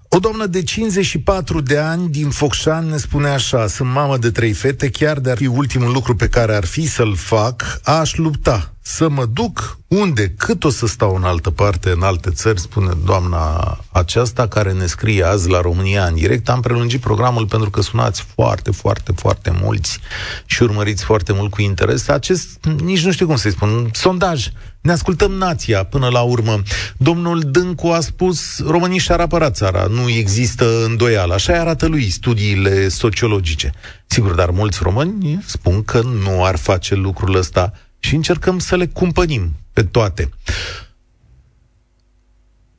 [0.08, 4.52] O doamnă de 54 de ani din Focșan ne spune așa, sunt mamă de trei
[4.52, 8.77] fete, chiar de ar fi ultimul lucru pe care ar fi să-l fac, aș lupta
[8.90, 12.92] să mă duc unde, cât o să stau în altă parte, în alte țări, spune
[13.04, 16.48] doamna aceasta care ne scrie azi la România în direct.
[16.48, 19.98] Am prelungit programul pentru că sunați foarte, foarte, foarte mulți
[20.46, 22.08] și urmăriți foarte mult cu interes.
[22.08, 24.48] Acest, nici nu știu cum să-i spun, sondaj.
[24.80, 26.62] Ne ascultăm nația până la urmă.
[26.96, 31.34] Domnul Dâncu a spus, românii și-ar apăra țara, nu există îndoială.
[31.34, 33.72] Așa arată lui studiile sociologice.
[34.06, 38.86] Sigur, dar mulți români spun că nu ar face lucrul ăsta și încercăm să le
[38.86, 40.28] cumpănim pe toate.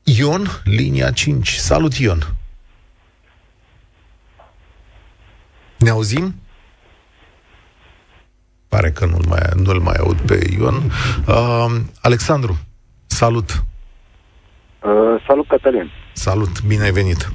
[0.04, 1.50] Ion, linia 5.
[1.50, 2.20] Salut, Ion!
[5.78, 6.36] Ne auzim?
[8.68, 10.74] Pare că nu-l mai, nu-l mai aud pe Ion.
[11.28, 12.58] Uh, Alexandru,
[13.06, 13.64] salut!
[14.84, 15.92] Uh, salut, Cătălin!
[16.14, 17.32] Salut, bine ai venit!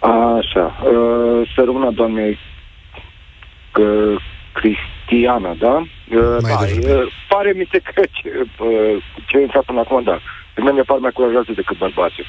[0.00, 2.38] Așa, uh, să rămână doamnei
[3.72, 4.16] că
[5.06, 5.74] Cristiana, da?
[5.74, 6.58] Uh, da,
[6.92, 10.18] uh, pare mi se că ce, uh, ce a intrat până acum, da.
[10.54, 12.24] Pe mine mi pare mai curajoasă decât bărbații.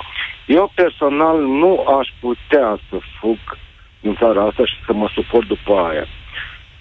[0.45, 3.37] Eu personal nu aș putea să fug
[3.99, 6.05] din țara asta și să mă suport după aia.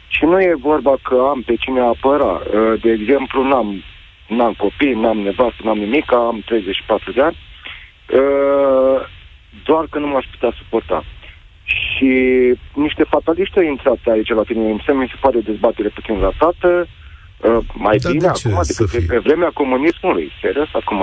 [0.08, 2.32] Și nu e vorba că am pe cine apăra.
[2.54, 3.82] Uh, de exemplu, n-am,
[4.28, 7.36] n-am copii, n-am nevastă, n-am nimic, am 34 de ani.
[8.12, 9.06] Uh,
[9.64, 11.04] doar că nu m-aș putea suporta.
[11.64, 12.12] Și
[12.74, 14.72] niște fataliști au intrat aici la tine.
[14.72, 16.86] Mi se pare o dezbatere puțin ratată.
[17.40, 20.32] Uh, mai da, bine de acum decât pe, pe vremea comunismului.
[20.40, 20.98] Serios, acum.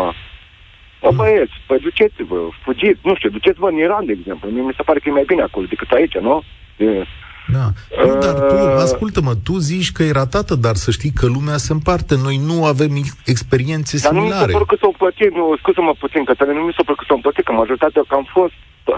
[1.01, 1.15] Bă, hmm.
[1.15, 4.49] băieți, păi duceți-vă, fugiți, nu știu, duceți-vă în Iran, de exemplu.
[4.49, 6.43] Mie mi se pare că e mai bine acolo decât aici, nu?
[6.77, 7.05] E,
[7.47, 7.67] da.
[8.05, 11.57] Nu, dar tu, uh, ascultă-mă, tu zici că e ratată, dar să știi că lumea
[11.57, 12.15] se împarte.
[12.23, 12.91] Noi nu avem
[13.25, 14.29] experiențe similare.
[14.29, 16.83] Dar nu mi s-a părut că s-au împărțit, nu, scuză-mă puțin, că nu mi s-a
[16.83, 18.53] părut că s-au împărțit, că majoritatea că am fost,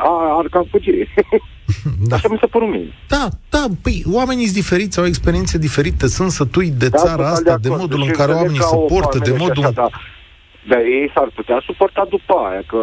[0.09, 0.91] a, ar cam fugi.
[2.09, 2.15] Da.
[2.15, 2.93] Așa mi s-a părut mie.
[3.07, 7.57] Da, da, păi oamenii sunt diferiți, au experiențe diferite, sunt sătui de da, țara asta,
[7.57, 9.63] de, de modul deci în care oamenii se portă, de modul...
[9.63, 9.89] Așa, da.
[10.67, 12.79] Dar ei s-ar putea suporta după aia, că...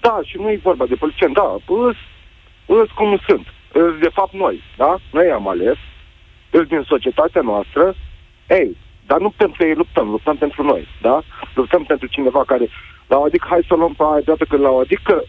[0.00, 1.96] Da, și nu e vorba de politicieni, da, îs,
[2.66, 3.46] îs cum sunt
[4.00, 4.96] de fapt noi, da?
[5.12, 5.76] Noi am ales,
[6.50, 7.94] îs din societatea noastră,
[8.48, 11.22] ei, dar nu pentru ei luptăm, luptăm pentru noi, da?
[11.54, 12.68] Luptăm pentru cineva care,
[13.06, 15.24] la o adică, hai să luăm pe aia dată că la o adică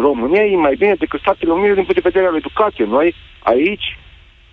[0.00, 2.88] România e mai bine decât Statele Unite din punct de vedere al educației.
[2.88, 3.98] Noi aici,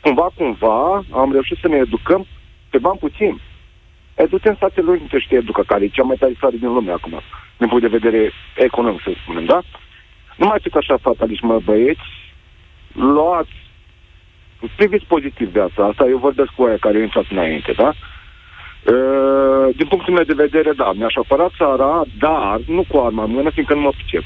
[0.02, 2.26] cumva, cumva, am reușit să ne educăm
[2.70, 3.40] pe bani puțin.
[4.16, 6.92] Educăm în Statele Unite și te educă, care e cea mai tare țară din lume
[6.92, 7.22] acum,
[7.58, 9.62] din punct de vedere economic, să spunem, da?
[10.36, 12.08] Nu mai fiți așa fataliști, mă, băieți,
[12.94, 13.52] luați,
[14.76, 17.94] priviți pozitiv viața asta, eu vorbesc cu aia care au intrat înainte, da?
[18.94, 23.50] Uh, din punctul meu de vedere, da, mi-aș apăra țara, dar nu cu arma mână,
[23.50, 24.24] fiindcă nu mă pricep.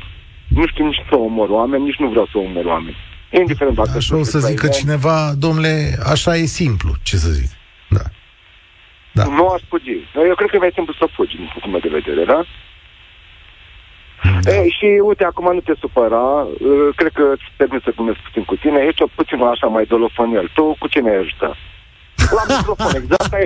[0.60, 2.98] Nu știu nici să omor oameni, nici nu vreau să omor oameni.
[3.30, 3.92] Indiferent dacă...
[3.96, 5.74] Așa o să zică cineva, domnule,
[6.14, 7.50] așa e simplu, ce să zic.
[7.90, 8.06] Da.
[9.12, 9.24] da.
[9.24, 9.98] Nu aș fugi.
[10.30, 12.40] Eu cred că e mai simplu să fugi, din punctul meu de vedere, da?
[14.42, 14.52] Da.
[14.52, 16.48] E, și uite, acum nu te supăra,
[16.96, 20.52] cred că îți permit să glumesc puțin cu tine, ești o puțin așa mai dolofoniel.
[20.54, 21.56] Tu cu cine ai ajutat?
[22.32, 23.34] La microfon, exact.
[23.34, 23.46] Ai,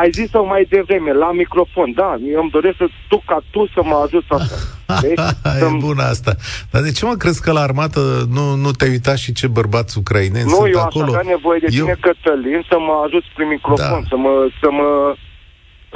[0.00, 1.92] ai zis-o mai devreme, la microfon.
[1.96, 4.54] Da, eu îmi doresc să tu ca tu să mă ajut asta.
[5.00, 5.18] Deci,
[5.60, 6.34] e bună asta.
[6.70, 8.00] Dar de ce mă crezi că la armată
[8.30, 11.04] nu, nu te-ai uitat și ce bărbați ucraineni nu, sunt eu acolo?
[11.04, 11.84] aș avea nevoie de eu...
[11.84, 14.08] tine, Cătălin, să mă ajut prin microfon, Da.
[14.08, 15.14] să mă, să mă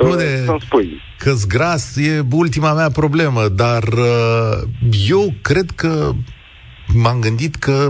[0.03, 1.01] Nu uh, de- să-mi spui.
[1.19, 4.69] că gras e ultima mea problemă, dar uh,
[5.09, 6.11] eu cred că
[6.95, 7.89] m-am gândit că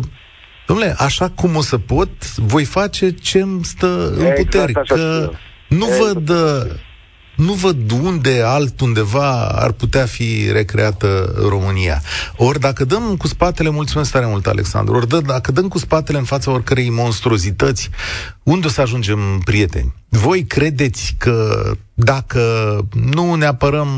[0.69, 4.75] Domnule, așa cum o să pot, voi face ce îmi stă în Exact puteri.
[4.75, 5.31] așa Că
[5.66, 5.77] știu.
[5.79, 6.71] nu Exact văd uh,
[7.37, 12.03] nu văd unde altundeva ar putea fi recreată România.
[12.37, 16.19] Ori dacă dăm cu spatele, mulțumesc tare mult, Alexandru, ori dă, dacă dăm cu spatele
[16.19, 17.91] în fața oricărei monstruozități,
[18.43, 19.95] unde o să ajungem, prieteni?
[20.09, 22.43] Voi credeți că dacă
[22.93, 23.89] nu ne apărăm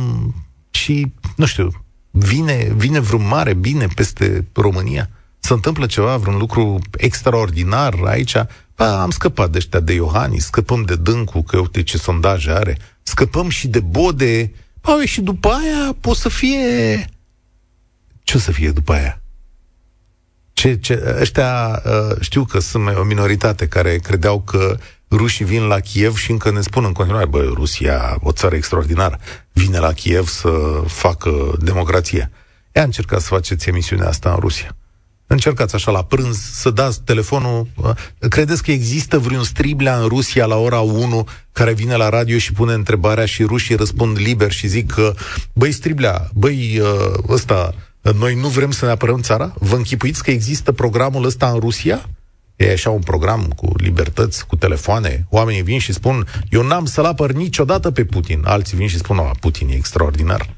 [0.71, 1.71] și, nu știu,
[2.11, 5.09] vine, vine vreun mare bine peste România?
[5.51, 8.35] Se întâmplă ceva, vreun lucru extraordinar aici?
[8.77, 12.77] Ba, am scăpat de ăștia de Iohannis, scăpăm de Dâncu, că uite ce sondaje are,
[13.03, 17.05] scăpăm și de Bode, ba, și după aia pot să fie...
[18.23, 19.21] Ce o să fie după aia?
[20.53, 24.77] Ce, ce, ăștia uh, știu că sunt mai o minoritate care credeau că
[25.11, 29.19] rușii vin la Kiev și încă ne spun în continuare, bă, Rusia, o țară extraordinară,
[29.53, 32.31] vine la Kiev să facă democrație.
[32.73, 34.75] Ea încercat să faceți emisiunea asta în Rusia.
[35.33, 37.67] Încercați așa la prânz să dați telefonul.
[37.77, 37.91] uh,
[38.29, 42.53] Credeți că există vreun striblea în Rusia la ora 1 care vine la radio și
[42.53, 45.15] pune întrebarea și rușii răspund liber și zic că,
[45.53, 47.75] băi striblea, băi uh, ăsta,
[48.19, 49.55] noi nu vrem să ne apărăm țara?
[49.59, 52.09] Vă închipuiți că există programul ăsta în Rusia?
[52.57, 55.27] E așa un program cu libertăți, cu telefoane.
[55.29, 58.43] Oamenii vin și spun, eu n-am să-l apăr niciodată pe Putin.
[58.45, 60.55] Alții vin și spun, "O, Putin e extraordinar.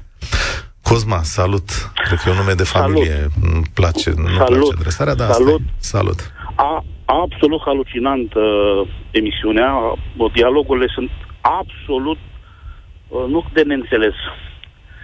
[0.83, 1.69] Cosma, salut.
[1.93, 3.17] Cred că e un nume de familie.
[3.41, 4.47] Nu place, nu Salut.
[4.47, 5.61] place adresarea, da, Salut.
[5.61, 5.77] Asta e.
[5.77, 6.19] Salut.
[6.55, 9.71] A, absolut halucinant uh, emisiunea.
[10.17, 11.09] Uh, Dialogurile sunt
[11.41, 12.17] absolut
[13.07, 14.13] uh, nu de neînțeles.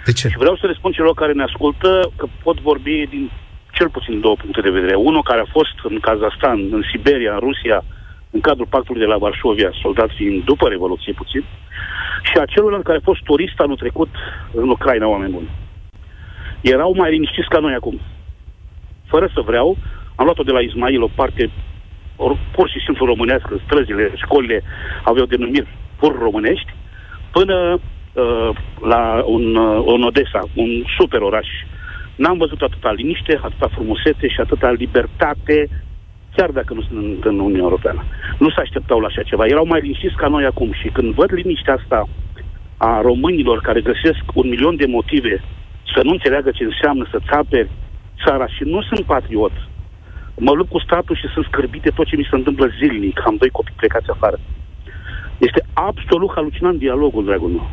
[0.05, 0.27] De ce?
[0.27, 3.32] Și vreau să răspund celor care ne ascultă că pot vorbi din
[3.71, 4.95] cel puțin două puncte de vedere.
[4.95, 7.84] Unul care a fost în Kazahstan, în Siberia, în Rusia,
[8.30, 11.43] în cadrul pactului de la Varșovia, soldat fiind după Revoluție puțin,
[12.23, 14.09] și a celuilalt care a fost turist anul trecut
[14.51, 15.49] în Ucraina, oameni buni.
[16.62, 17.99] Erau mai liniștiți ca noi acum.
[19.05, 19.78] Fără să vreau,
[20.16, 21.49] am luat-o de la Ismail, o parte
[22.16, 24.64] or- pur și simplu românească, străzile, școlile
[25.03, 25.68] aveau denumiri
[25.99, 26.74] pur românești,
[27.32, 27.80] până
[28.14, 28.49] uh,
[28.82, 31.47] la un, uh, un Odessa, un super oraș.
[32.16, 35.70] N-am văzut atâta liniște, atâta frumusețe și atâta libertate,
[36.36, 38.03] chiar dacă nu sunt în, în Uniunea Europeană.
[38.38, 39.45] Nu se așteptau la așa ceva.
[39.45, 42.07] Erau mai liniștiți ca noi acum și când văd liniștea asta
[42.78, 45.43] a românilor care găsesc un milion de motive
[45.93, 47.71] să nu înțeleagă ce înseamnă să-ți aperi
[48.23, 49.51] țara și nu sunt patriot,
[50.35, 53.21] mă lupt cu statul și sunt scârbit de tot ce mi se întâmplă zilnic.
[53.25, 54.39] Am doi copii plecați afară.
[55.37, 57.69] Este absolut halucinant dialogul, dragul meu.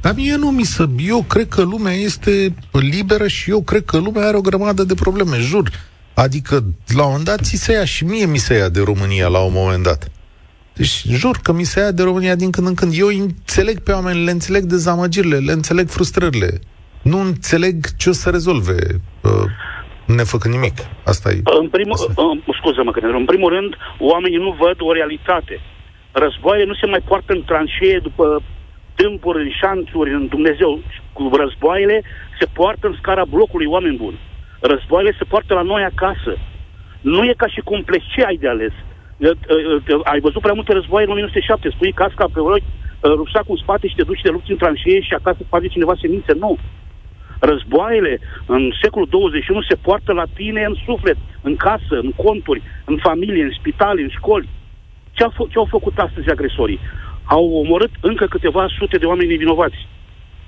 [0.00, 0.84] Dar mie nu mi se...
[0.98, 4.94] Eu cred că lumea este liberă și eu cred că lumea are o grămadă de
[4.94, 5.70] probleme, jur.
[6.14, 6.54] Adică,
[6.96, 9.38] la un moment dat, ți se ia și mie mi se ia de România la
[9.38, 10.10] un moment dat.
[10.78, 12.92] Deci, jur că mi se ia de România din când în când.
[13.02, 16.50] Eu înțeleg pe oameni, le înțeleg dezamăgirile, le înțeleg frustrările.
[17.02, 18.76] Nu înțeleg ce o să rezolve
[19.22, 19.46] uh,
[20.16, 20.76] nefăcând nimic.
[21.04, 21.40] Asta e...
[21.62, 25.60] În primul, uh, scuză-mă, că în primul rând, oamenii nu văd o realitate.
[26.12, 28.42] Războaiele nu se mai poartă în tranșee după
[28.94, 30.80] tâmpuri, în șanțuri, în Dumnezeu.
[31.12, 32.02] Cu războaiele
[32.38, 34.18] se poartă în scara blocului, oameni buni.
[34.60, 36.32] Războaiele se poartă la noi acasă.
[37.00, 38.72] Nu e ca și cum pleci, ce ai de ales?
[39.18, 42.62] Uh, uh, uh, Ai văzut prea multe războaie în 1907, spui casca pe ochi, uh,
[43.00, 45.94] rucsacul în spate și te duci și te lupți în tranșee și acasă face cineva
[46.00, 46.32] semințe.
[46.32, 46.58] Nu.
[47.40, 52.96] Războaiele în secolul 21 se poartă la tine în suflet, în casă, în conturi, în
[52.96, 54.48] familie, în spitale, în școli.
[55.12, 56.80] Ce au, fă- ce au făcut astăzi agresorii?
[57.24, 59.86] Au omorât încă câteva sute de oameni nevinovați.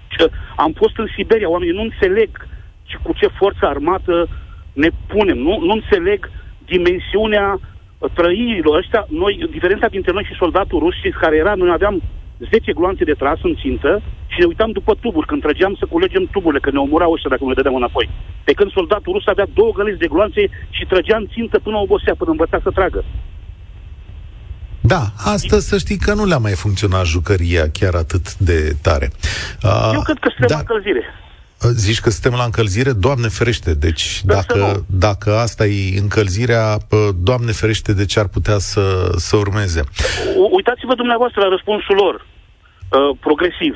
[0.09, 2.47] Și am fost în Siberia, oamenii nu înțeleg
[2.87, 4.29] și cu ce forță armată
[4.73, 5.39] ne punem.
[5.39, 6.31] Nu, nu înțeleg
[6.65, 7.70] dimensiunea uh,
[8.09, 9.07] trăirilor ăștia.
[9.09, 12.03] Noi, diferența dintre noi și soldatul rus, știți care era, noi aveam
[12.51, 15.27] 10 gloanțe de tras în țintă și ne uitam după tuburi.
[15.27, 18.11] Când trăgeam să culegem tuburile, că ne omorau ăștia dacă nu le dădeam înapoi.
[18.45, 22.15] Pe când soldatul rus avea două găleți de gloanțe și trăgea în țintă până obosea,
[22.15, 23.05] până învăța să tragă.
[24.81, 25.03] Da,
[25.35, 29.11] astăzi să știi că nu le-a mai funcționat jucăria chiar atât de tare.
[29.63, 30.55] Uh, Eu cred că suntem da.
[30.55, 31.05] în încălzire.
[31.69, 32.93] Zici că suntem la încălzire?
[32.93, 33.75] Doamne ferește!
[33.75, 34.85] Deci Sper să dacă, nu.
[35.07, 39.81] dacă asta e încălzirea, pă, Doamne ferește de ce ar putea să, să urmeze.
[40.37, 43.75] U- Uitați-vă dumneavoastră la răspunsul lor, uh, progresiv.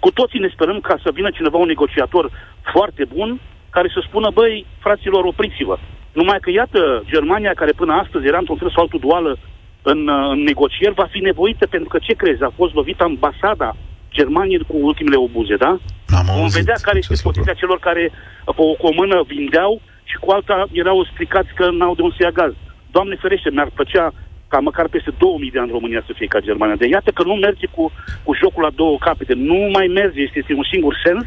[0.00, 2.30] Cu toții ne sperăm ca să vină cineva, un negociator
[2.72, 3.40] foarte bun,
[3.70, 5.76] care să spună, băi, fraților, opriți-vă.
[6.12, 9.38] Numai că, iată, Germania, care până astăzi era într-un fel sau altul duală,
[9.82, 12.42] în, uh, în negocieri va fi nevoită, pentru că ce crezi?
[12.42, 13.76] A fost lovită ambasada
[14.20, 15.72] Germaniei cu ultimele obuze, da?
[16.18, 17.38] Am Vom auzit vedea care este acest lucru.
[17.40, 19.72] poziția celor care uh, cu o, cu o mână vindeau
[20.10, 22.52] și cu alta erau stricați că n-au de un să ia gaz.
[22.94, 24.06] Doamne ferește, mi-ar plăcea
[24.52, 26.76] ca măcar peste 2000 de ani România să fie ca Germania.
[26.82, 27.84] De iată că nu merge cu,
[28.26, 29.34] cu jocul la două capete.
[29.50, 31.24] Nu mai merge, este, este un singur sens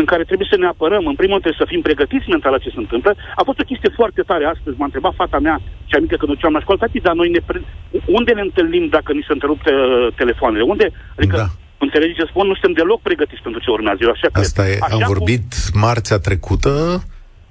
[0.00, 1.04] în care trebuie să ne apărăm.
[1.12, 3.10] În primul rând trebuie să fim pregătiți mental la ce se întâmplă.
[3.40, 4.78] A fost o chestie foarte tare astăzi.
[4.78, 5.56] M-a întrebat fata mea,
[5.90, 7.58] cea mică când duceam la școală, tati, dar noi ne pre...
[8.18, 10.62] unde ne întâlnim dacă ni se întrerup te- telefoanele?
[10.72, 10.86] Unde?
[11.18, 11.46] Adică, Da.
[11.84, 12.46] Înțelegi ce spun?
[12.46, 13.98] Nu suntem deloc pregătiți pentru ce urmează.
[14.02, 14.74] Eu așa Asta cred.
[14.74, 17.02] e, Așa am cum- vorbit marțea trecută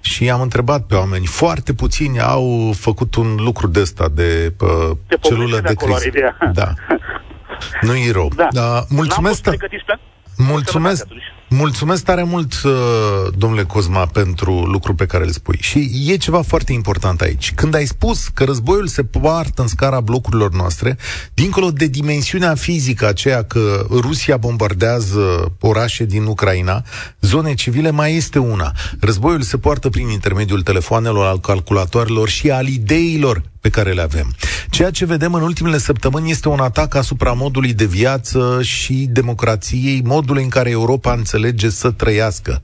[0.02, 1.26] și am întrebat pe oameni.
[1.26, 4.70] Foarte puțini au făcut un lucru de ăsta, de uh,
[5.08, 6.18] Te celulă povestește de de acolo, are criză.
[6.18, 6.38] ideea.
[6.54, 6.74] Da.
[7.88, 8.32] Nu e rău.
[8.36, 8.48] Da.
[8.52, 8.62] Da.
[8.62, 9.94] N-am Mulțumesc, fost pregătiți pe...
[10.38, 11.08] mulțumesc,
[11.54, 12.72] mulțumesc tare mult, uh,
[13.38, 15.58] domnule Cosma, pentru lucrul pe care îl spui.
[15.60, 17.54] Și e ceva foarte important aici.
[17.56, 20.98] Când ai spus că războiul se poartă în scara blocurilor noastre,
[21.34, 26.84] dincolo de dimensiunea fizică, aceea că Rusia bombardează orașe din Ucraina,
[27.22, 28.72] zone civile mai este una.
[29.00, 34.36] Războiul se poartă prin intermediul telefoanelor, al calculatoarelor și al ideilor pe care le avem.
[34.70, 40.02] Ceea ce vedem în ultimele săptămâni este un atac asupra modului de viață și democrației,
[40.04, 42.62] modului în care Europa înțelege să trăiască.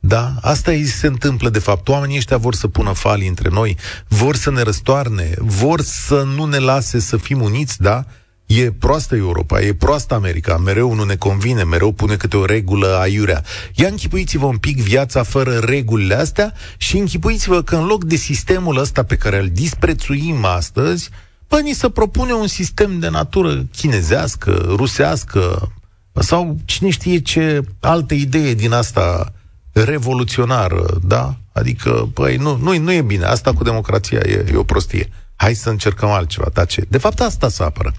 [0.00, 1.88] Da, asta ei se întâmplă de fapt.
[1.88, 3.76] Oamenii ăștia vor să pună falii între noi,
[4.08, 8.04] vor să ne răstoarne, vor să nu ne lase să fim uniți, da?
[8.48, 12.98] E proastă Europa, e proastă America, mereu nu ne convine, mereu pune câte o regulă
[13.00, 13.42] aiurea.
[13.74, 18.78] Ia închipuiți-vă un pic viața fără regulile astea și închipuiți-vă că în loc de sistemul
[18.78, 21.10] ăsta pe care îl disprețuim astăzi,
[21.46, 25.72] păi ni se propune un sistem de natură chinezească, rusească,
[26.12, 29.32] sau cine știe ce altă idee din asta
[29.72, 31.36] revoluționară, da?
[31.52, 33.24] Adică, păi, nu, nu, nu e bine.
[33.24, 35.08] Asta cu democrația e, e o prostie.
[35.44, 36.48] Hai să încercăm altceva.
[36.54, 36.80] Dar ce?
[36.94, 37.90] De fapt, asta se apără.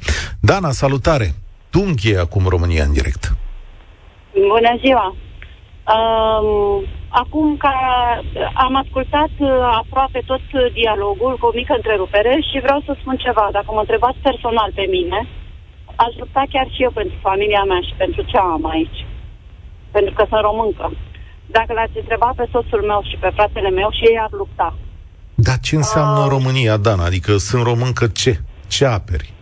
[0.50, 1.28] Dana, salutare!
[1.70, 3.24] Tu încheie acum România în direct.
[4.54, 5.08] Bună ziua!
[5.96, 6.84] Um,
[7.22, 7.72] acum că
[8.66, 9.50] am ascultat uh,
[9.82, 13.50] aproape tot uh, dialogul cu o mică întrerupere și vreau să spun ceva.
[13.52, 15.20] Dacă mă întrebați personal pe mine,
[15.96, 19.00] aș lupta chiar și eu pentru familia mea și pentru ce am aici.
[19.92, 20.88] Pentru că sunt româncă.
[21.58, 24.70] Dacă l-ați întrebat pe soțul meu și pe fratele meu și ei ar lupta.
[25.48, 27.04] Dar ce înseamnă România, Dana?
[27.06, 28.34] Adică sunt româncă ce?
[28.68, 29.34] Ce aperi?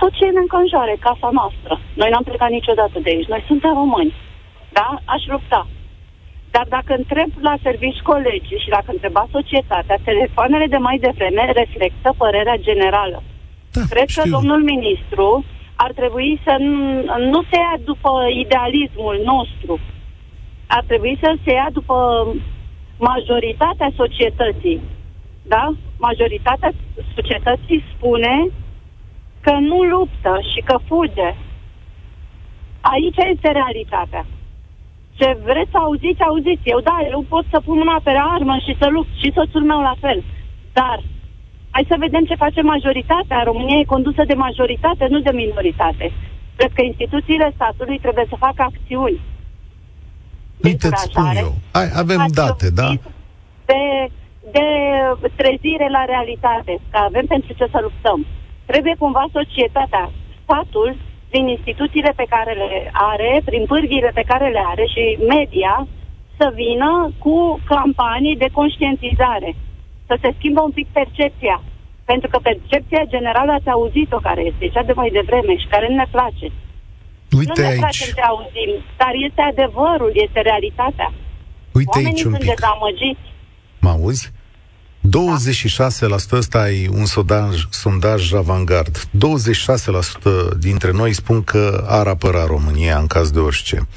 [0.00, 1.72] Tot ce e în înconjoare, casa noastră.
[2.00, 3.32] Noi n-am plecat niciodată de aici.
[3.34, 4.14] Noi suntem români.
[4.72, 4.88] Da?
[5.04, 5.66] Aș lupta.
[6.54, 12.08] Dar dacă întreb la servici colegii și dacă întreba societatea, telefoanele de mai devreme reflectă
[12.22, 13.22] părerea generală.
[13.72, 14.30] Da, Cred că știu.
[14.36, 16.74] domnul ministru ar trebui să nu,
[17.32, 18.10] nu se ia după
[18.44, 19.72] idealismul nostru.
[20.66, 21.96] Ar trebui să se ia după
[23.00, 24.80] majoritatea societății.
[25.42, 25.72] Da?
[25.98, 26.72] Majoritatea
[27.14, 28.34] societății spune
[29.40, 31.34] că nu luptă și că fuge.
[32.80, 34.26] Aici este realitatea.
[35.18, 36.68] Ce vreți să auziți, auziți.
[36.74, 39.80] Eu da, eu pot să pun mâna pe armă și să lupt și soțul meu
[39.80, 40.22] la fel.
[40.72, 41.02] Dar
[41.70, 43.42] hai să vedem ce face majoritatea.
[43.42, 46.12] România e condusă de majoritate, nu de minoritate.
[46.56, 49.20] Cred că instituțiile statului trebuie să facă acțiuni
[50.62, 51.54] Uite, îți spun eu.
[51.72, 52.88] Hai, avem Ați date, da?
[53.70, 54.10] de,
[54.56, 54.66] de
[55.36, 58.26] trezire la realitate, că avem pentru ce să luptăm.
[58.70, 60.10] Trebuie cumva societatea,
[60.42, 60.96] statul,
[61.30, 65.86] prin instituțiile pe care le are, prin pârghile pe care le are și media,
[66.38, 69.50] să vină cu campanii de conștientizare,
[70.06, 71.62] să se schimbă un pic percepția.
[72.04, 75.94] Pentru că percepția generală ați auzit-o care este, cea de mai devreme și care nu
[75.94, 76.46] ne place.
[77.38, 77.78] Uite nu ne aici.
[77.78, 81.12] place ce auzim, dar este adevărul, este realitatea.
[81.72, 82.54] Uite Oamenii aici un sunt pic.
[82.54, 83.26] dezamăgiți.
[83.80, 84.30] Mă auzi?
[85.02, 88.96] 26% ăsta e un sondaj, sondaj avangard.
[88.98, 93.88] 26% dintre noi spun că ar apăra România în caz de orice.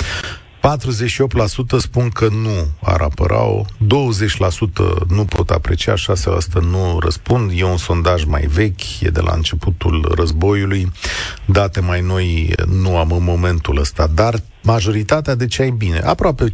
[0.63, 3.65] 48% spun că nu ar apăra-o, 20%
[5.07, 5.95] nu pot aprecia, 6%
[6.61, 7.51] nu răspund.
[7.55, 10.91] E un sondaj mai vechi, e de la începutul războiului.
[11.45, 15.99] Date mai noi nu am în momentul ăsta, dar majoritatea de ce ai bine.
[15.99, 16.51] Aproape 50%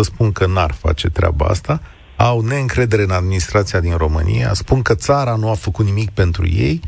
[0.00, 1.80] spun că n-ar face treaba asta,
[2.16, 6.80] au neîncredere în administrația din România, spun că țara nu a făcut nimic pentru ei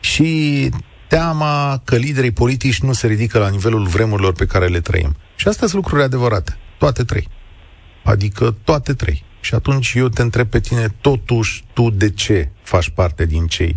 [0.00, 0.70] și
[1.08, 5.16] teama că liderii politici nu se ridică la nivelul vremurilor pe care le trăim.
[5.36, 6.58] Și astea sunt lucruri adevărate.
[6.78, 7.28] Toate trei.
[8.04, 9.24] Adică toate trei.
[9.40, 13.76] Și atunci eu te întreb pe tine, totuși, tu de ce faci parte din cei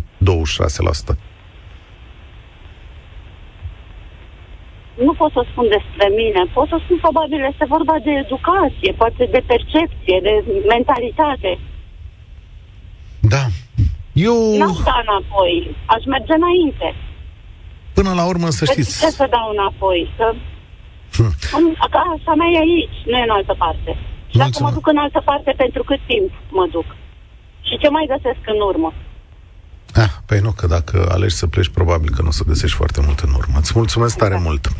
[5.06, 9.22] Nu pot să spun despre mine, pot să spun probabil este vorba de educație, poate
[9.34, 10.34] de percepție, de
[10.74, 11.58] mentalitate.
[13.20, 13.44] Da.
[14.12, 14.36] Eu...
[14.60, 15.76] N-aș da înapoi.
[15.94, 16.88] Aș merge înainte.
[17.98, 19.00] Până la urmă, să Deci știți...
[19.00, 20.10] ce să dau înapoi?
[20.16, 20.34] Să...
[21.16, 21.32] Hm.
[21.56, 23.90] Am- Casa mea e aici, nu e în altă parte.
[24.30, 24.74] Și dacă mă Mulțumesc.
[24.74, 26.84] duc în altă parte, pentru cât timp mă duc?
[27.62, 28.92] Și ce mai găsesc în urmă?
[29.94, 33.00] Ah, păi nu, că dacă alegi să pleci, probabil că nu o să găsești foarte
[33.04, 33.58] mult în urmă.
[33.58, 34.72] Îți mulțumesc tare mult.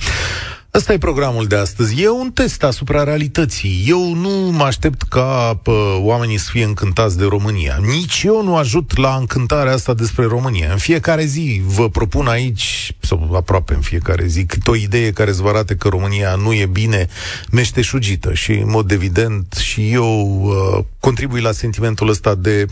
[0.75, 2.03] Ăsta e programul de astăzi.
[2.03, 3.85] E un test asupra realității.
[3.87, 7.79] Eu nu mă aștept ca pă, oamenii să fie încântați de România.
[7.81, 10.71] Nici eu nu ajut la încântarea asta despre România.
[10.71, 15.33] În fiecare zi vă propun aici, sau aproape în fiecare zi, câte o idee care
[15.33, 17.09] să vă arate că România nu e bine
[17.51, 22.67] meșteșugită și, în mod evident, și eu uh, contribui la sentimentul ăsta de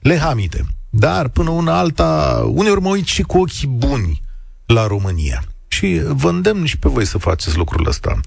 [0.00, 0.66] lehamite.
[0.90, 4.22] Dar, până una alta, uneori mă uit și cu ochii buni
[4.66, 5.44] la România.
[5.68, 8.20] Și vă îndemn și pe voi să faceți lucrul ăsta.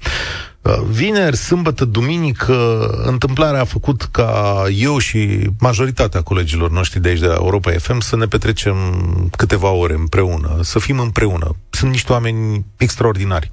[0.64, 7.20] Uh, Vineri, sâmbătă, duminică, întâmplarea a făcut ca eu și majoritatea colegilor noștri de aici
[7.20, 8.76] de la Europa FM să ne petrecem
[9.38, 11.56] câteva ore împreună, să fim împreună.
[11.70, 13.52] Sunt niște oameni extraordinari.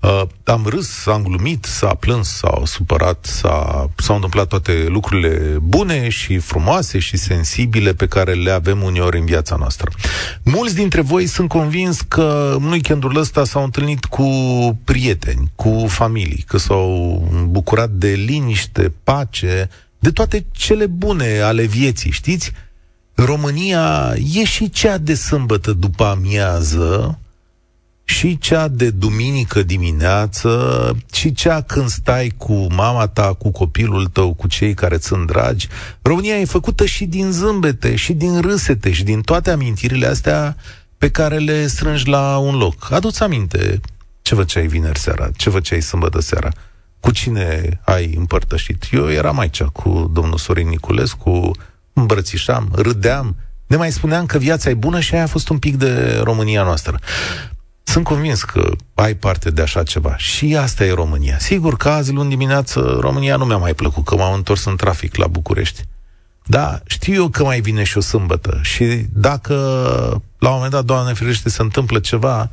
[0.00, 6.08] Uh, am râs, am glumit, s-a plâns, s-au supărat, s-a, s-au întâmplat toate lucrurile bune
[6.08, 9.90] și frumoase și sensibile pe care le avem uneori în viața noastră.
[10.42, 14.28] Mulți dintre voi sunt convins că în weekendul ăsta s-au întâlnit cu
[14.84, 19.68] prieteni, cu familii, că s-au bucurat de liniște, pace,
[19.98, 22.52] de toate cele bune ale vieții, știți?
[23.14, 27.18] România e și cea de sâmbătă după amiază,
[28.04, 34.34] și cea de duminică dimineață, și cea când stai cu mama ta, cu copilul tău,
[34.34, 35.68] cu cei care ți sunt dragi.
[36.02, 40.56] România e făcută și din zâmbete, și din râsete, și din toate amintirile astea
[40.98, 42.92] pe care le strângi la un loc.
[42.92, 43.80] Adu-ți aminte
[44.30, 46.48] ce făceai vineri seara, ce făceai sâmbătă seara,
[47.00, 48.84] cu cine ai împărtășit.
[48.92, 51.50] Eu eram aici cu domnul Sorin Niculescu,
[51.92, 55.76] îmbrățișam, râdeam, ne mai spuneam că viața e bună și aia a fost un pic
[55.76, 56.98] de România noastră.
[57.82, 60.16] Sunt convins că ai parte de așa ceva.
[60.16, 61.38] Și asta e România.
[61.38, 65.16] Sigur că azi, luni dimineață, România nu mi-a mai plăcut, că m-am întors în trafic
[65.16, 65.84] la București.
[66.44, 68.58] Da, știu eu că mai vine și o sâmbătă.
[68.62, 69.54] Și dacă
[70.38, 72.50] la un moment dat, Doamne ferește, se întâmplă ceva,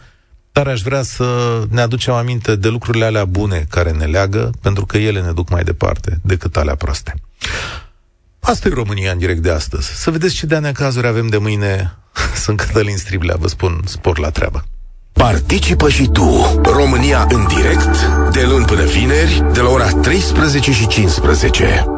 [0.58, 4.86] dar aș vrea să ne aducem aminte de lucrurile alea bune care ne leagă, pentru
[4.86, 7.14] că ele ne duc mai departe decât alea proaste.
[8.40, 9.88] Asta e România în direct de astăzi.
[9.88, 11.98] Să vedeți ce de cazuri avem de mâine.
[12.44, 14.66] Sunt Cătălin Striblea, vă spun spor la treabă.
[15.14, 20.88] Participă și tu, România în direct, de luni până vineri, de la ora 13 și
[20.88, 21.97] 15.